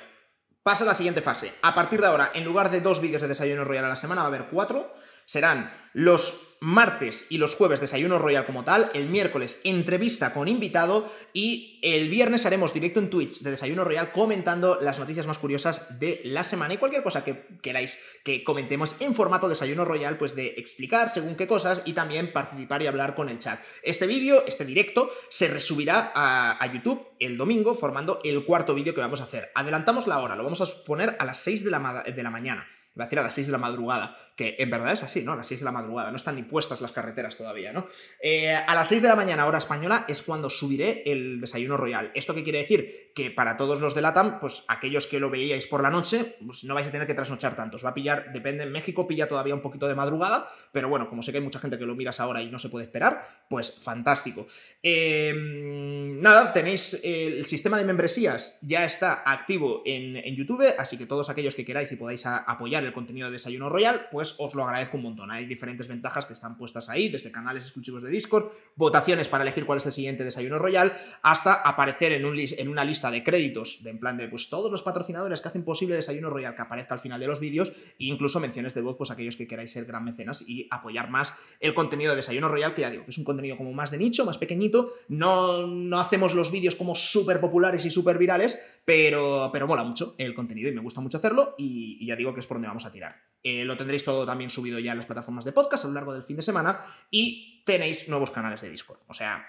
Pasa 0.64 0.82
a 0.85 0.88
la 0.88 0.94
siguiente 0.94 1.23
fase. 1.23 1.54
A 1.62 1.75
partir 1.75 2.00
de 2.00 2.08
ahora, 2.08 2.32
en 2.35 2.44
lugar 2.44 2.70
de 2.70 2.80
dos 2.80 3.00
vídeos 3.00 3.23
de 3.23 3.28
Desayuno 3.28 3.64
Royal 3.64 3.85
a 3.85 3.88
la 3.88 3.97
semana, 3.97 4.23
va 4.23 4.26
a 4.26 4.28
haber 4.28 4.49
cuatro. 4.49 4.92
Serán 5.28 5.70
los 5.92 6.56
martes 6.61 7.26
y 7.28 7.37
los 7.37 7.54
jueves 7.54 7.82
desayuno 7.82 8.18
royal 8.18 8.47
como 8.47 8.64
tal, 8.64 8.90
el 8.94 9.11
miércoles 9.11 9.61
entrevista 9.62 10.32
con 10.32 10.49
invitado 10.49 11.06
y 11.35 11.78
el 11.82 12.08
viernes 12.08 12.47
haremos 12.47 12.73
directo 12.73 12.99
en 12.99 13.11
Twitch 13.11 13.40
de 13.40 13.50
desayuno 13.50 13.85
royal 13.85 14.11
comentando 14.11 14.78
las 14.80 14.99
noticias 14.99 15.26
más 15.26 15.37
curiosas 15.37 16.00
de 16.00 16.23
la 16.25 16.44
semana 16.44 16.73
y 16.73 16.78
cualquier 16.78 17.02
cosa 17.02 17.25
que 17.25 17.47
queráis 17.61 17.99
que 18.25 18.42
comentemos 18.42 18.97
en 19.00 19.14
formato 19.14 19.50
desayuno 19.50 19.85
royal, 19.85 20.16
pues 20.16 20.35
de 20.35 20.54
explicar 20.56 21.11
según 21.11 21.37
qué 21.37 21.47
cosas 21.47 21.82
y 21.85 21.92
también 21.92 22.32
participar 22.32 22.80
y 22.80 22.87
hablar 22.87 23.14
con 23.14 23.28
el 23.28 23.37
chat. 23.37 23.61
Este 23.82 24.06
vídeo, 24.06 24.44
este 24.47 24.64
directo, 24.64 25.11
se 25.28 25.49
resubirá 25.49 26.11
a, 26.14 26.73
YouTube 26.73 27.06
el 27.20 27.37
domingo 27.37 27.75
formando 27.75 28.23
el 28.25 28.47
cuarto 28.47 28.75
vídeo 28.75 28.94
que 28.94 29.02
vamos 29.02 29.20
a 29.20 29.25
hacer. 29.25 29.52
Adelantamos 29.54 30.06
la 30.06 30.20
hora, 30.20 30.37
lo 30.37 30.44
vamos 30.44 30.62
a 30.62 30.85
poner 30.85 31.16
a 31.18 31.26
las 31.26 31.37
6 31.40 31.64
de 31.64 31.70
la, 31.70 32.02
de 32.02 32.23
la 32.23 32.30
mañana. 32.30 32.66
Va 32.99 33.05
a 33.05 33.07
decir 33.07 33.19
a 33.19 33.23
las 33.23 33.35
6 33.35 33.47
de 33.49 33.52
la 33.52 33.59
madrugada, 33.59 34.17
que 34.35 34.57
en 34.59 34.71
verdad 34.71 34.93
es 34.93 35.02
así, 35.02 35.23
¿no? 35.23 35.33
A 35.33 35.37
las 35.37 35.47
6 35.47 35.61
de 35.61 35.64
la 35.64 35.73
madrugada, 35.73 36.11
no 36.11 36.17
están 36.17 36.37
ni 36.37 36.43
puestas 36.43 36.81
las 36.81 36.93
carreteras 36.93 37.37
todavía, 37.37 37.73
¿no? 37.73 37.87
Eh, 38.23 38.55
a 38.55 38.75
las 38.75 38.88
6 38.88 39.02
de 39.02 39.09
la 39.09 39.17
mañana, 39.17 39.47
hora 39.47 39.59
española, 39.59 40.05
es 40.09 40.23
cuando 40.23 40.49
subiré 40.49 41.03
el 41.07 41.40
desayuno 41.40 41.77
royal. 41.77 42.11
¿Esto 42.14 42.35
qué 42.35 42.44
quiere 42.44 42.61
decir? 42.61 43.12
Que 43.14 43.31
para 43.31 43.57
todos 43.57 43.81
los 43.81 43.94
de 43.94 44.03
LATAM, 44.03 44.38
pues 44.40 44.64
aquellos 44.68 45.07
que 45.07 45.20
lo 45.20 45.31
veíais 45.31 45.66
por 45.66 45.83
la 45.83 45.90
noche, 45.90 46.37
pues 46.44 46.64
no 46.64 46.75
vais 46.75 46.87
a 46.87 46.92
tener 46.92 47.07
que 47.07 47.14
trasnochar 47.14 47.57
tantos. 47.57 47.85
Va 47.85 47.90
a 47.90 47.94
pillar, 47.94 48.33
depende, 48.33 48.64
en 48.64 48.72
México 48.72 49.07
pilla 49.07 49.29
todavía 49.29 49.55
un 49.55 49.62
poquito 49.62 49.88
de 49.88 49.94
madrugada, 49.94 50.49
pero 50.72 50.88
bueno, 50.88 51.09
como 51.09 51.22
sé 51.22 51.33
que 51.33 51.38
hay 51.38 51.44
mucha 51.44 51.59
gente 51.59 51.79
que 51.79 51.87
lo 51.87 51.94
miras 51.94 52.20
ahora 52.20 52.42
y 52.42 52.51
no 52.51 52.59
se 52.59 52.68
puede 52.68 52.85
esperar, 52.85 53.46
pues 53.49 53.75
fantástico. 53.81 54.46
Em, 54.83 56.20
nada, 56.20 56.53
tenéis 56.53 57.01
el 57.03 57.44
sistema 57.44 57.77
de 57.77 57.85
membresías, 57.85 58.59
ya 58.62 58.85
está 58.85 59.22
activo 59.25 59.83
en, 59.85 60.16
en 60.16 60.37
YouTube, 60.37 60.75
así 60.79 60.96
que 60.96 61.07
todos 61.07 61.29
aquellos 61.31 61.55
que 61.55 61.64
queráis 61.64 61.90
y 61.90 61.96
podáis 61.96 62.25
apoyar 62.25 62.85
el 62.85 62.88
contenido 62.92 63.29
de 63.29 63.33
Desayuno 63.33 63.68
Royal, 63.68 64.09
pues 64.11 64.35
os 64.38 64.55
lo 64.55 64.64
agradezco 64.64 64.96
un 64.96 65.05
montón. 65.05 65.31
Hay 65.31 65.46
diferentes 65.46 65.88
ventajas 65.88 66.27
que 66.27 66.33
están 66.33 66.57
puestas 66.57 66.88
ahí, 66.88 67.09
desde 67.09 67.31
canales 67.31 67.64
exclusivos 67.64 68.03
de 68.03 68.11
Discord, 68.11 68.51
votaciones 68.77 69.29
para 69.29 69.42
elegir 69.42 69.66
cuál 69.66 69.79
es 69.79 69.87
el 69.87 69.92
siguiente 69.92 70.24
Desayuno 70.24 70.59
Royal, 70.59 70.92
hasta 71.22 71.55
aparecer 71.55 72.12
en, 72.12 72.24
un 72.24 72.38
en 72.38 72.68
una 72.68 72.85
lista 72.85 73.11
de 73.11 73.22
créditos, 73.24 73.81
en 73.85 73.98
plan 73.98 74.16
de 74.16 74.29
pues 74.29 74.48
todos 74.48 74.70
los 74.70 74.83
patrocinadores 74.83 75.40
que 75.40 75.48
hacen 75.48 75.64
posible 75.64 75.96
Desayuno 75.96 76.31
Royal 76.31 76.55
que 76.55 76.62
aparezca 76.62 76.94
al 76.94 77.01
final 77.01 77.20
de 77.20 77.27
los 77.27 77.40
vídeos, 77.40 77.70
e 77.70 78.07
incluso 78.07 78.40
menciones 78.40 78.74
de 78.74 78.81
voz, 78.81 78.96
pues 78.96 79.11
aquellos 79.11 79.37
que 79.37 79.46
queráis 79.46 79.72
ser 79.72 79.85
gran 79.85 80.05
mecenas 80.05 80.44
y 80.46 80.66
apoyar 80.70 81.11
más 81.11 81.35
el 81.61 81.74
contenido 81.74 82.11
de 82.12 82.16
Desayuno 82.16 82.48
Royal, 82.48 82.74
que 82.74 82.83
ya 82.83 82.90
digo, 82.90 83.05
que 83.05 83.11
es 83.11 83.18
un 83.18 83.24
contenido 83.24 83.57
como 83.57 83.72
más 83.72 83.90
de 83.90 83.98
nicho, 83.98 84.24
más 84.24 84.38
pequeñito, 84.38 84.92
no, 85.09 85.66
no 85.66 85.98
hacemos 86.01 86.35
los 86.35 86.51
vídeos 86.51 86.74
como 86.74 86.94
súper 86.94 87.40
populares 87.40 87.85
y 87.85 87.90
súper 87.90 88.18
virales, 88.18 88.59
pero, 88.85 89.51
pero 89.53 89.66
mola 89.66 89.85
mucho 89.85 90.14
el 90.18 90.35
contenido 90.35 90.68
y 90.68 90.72
me 90.72 90.81
gusta 90.81 91.01
mucho 91.01 91.18
hacerlo 91.18 91.55
y 91.59 92.07
ya 92.07 92.16
digo 92.16 92.35
que 92.35 92.40
es 92.40 92.46
por 92.46 92.57
donde 92.57 92.68
vamos 92.68 92.78
a 92.85 92.91
tirar. 92.91 93.17
Eh, 93.43 93.64
lo 93.64 93.77
tendréis 93.77 94.05
todo 94.05 94.27
también 94.27 94.51
subido 94.51 94.79
ya 94.79 94.93
en 94.93 94.99
las 94.99 95.07
plataformas 95.07 95.45
de 95.45 95.53
podcast 95.53 95.85
a 95.85 95.88
lo 95.88 95.95
largo 95.95 96.12
del 96.12 96.23
fin 96.23 96.37
de 96.37 96.43
semana 96.43 96.81
y 97.11 97.62
tenéis 97.64 98.09
nuevos 98.09 98.31
canales 98.31 98.61
de 98.61 98.71
Discord. 98.71 99.01
O 99.07 99.14
sea, 99.14 99.47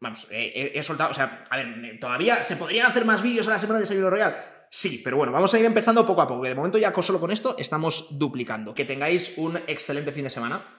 vamos, 0.00 0.26
he 0.30 0.82
soltado, 0.82 1.10
o 1.10 1.14
sea, 1.14 1.44
a 1.48 1.56
ver, 1.56 1.98
todavía 2.00 2.42
se 2.42 2.56
podrían 2.56 2.86
hacer 2.86 3.04
más 3.04 3.22
vídeos 3.22 3.46
a 3.48 3.52
la 3.52 3.58
semana 3.58 3.78
de 3.78 3.84
Desayuno 3.84 4.10
Royal. 4.10 4.36
Sí, 4.70 5.00
pero 5.02 5.16
bueno, 5.16 5.32
vamos 5.32 5.52
a 5.54 5.58
ir 5.58 5.64
empezando 5.64 6.06
poco 6.06 6.22
a 6.22 6.28
poco. 6.28 6.44
De 6.44 6.54
momento 6.54 6.78
ya 6.78 6.92
solo 7.02 7.20
con 7.20 7.30
esto 7.30 7.56
estamos 7.58 8.18
duplicando. 8.18 8.74
Que 8.74 8.84
tengáis 8.84 9.34
un 9.36 9.56
excelente 9.66 10.12
fin 10.12 10.24
de 10.24 10.30
semana 10.30 10.78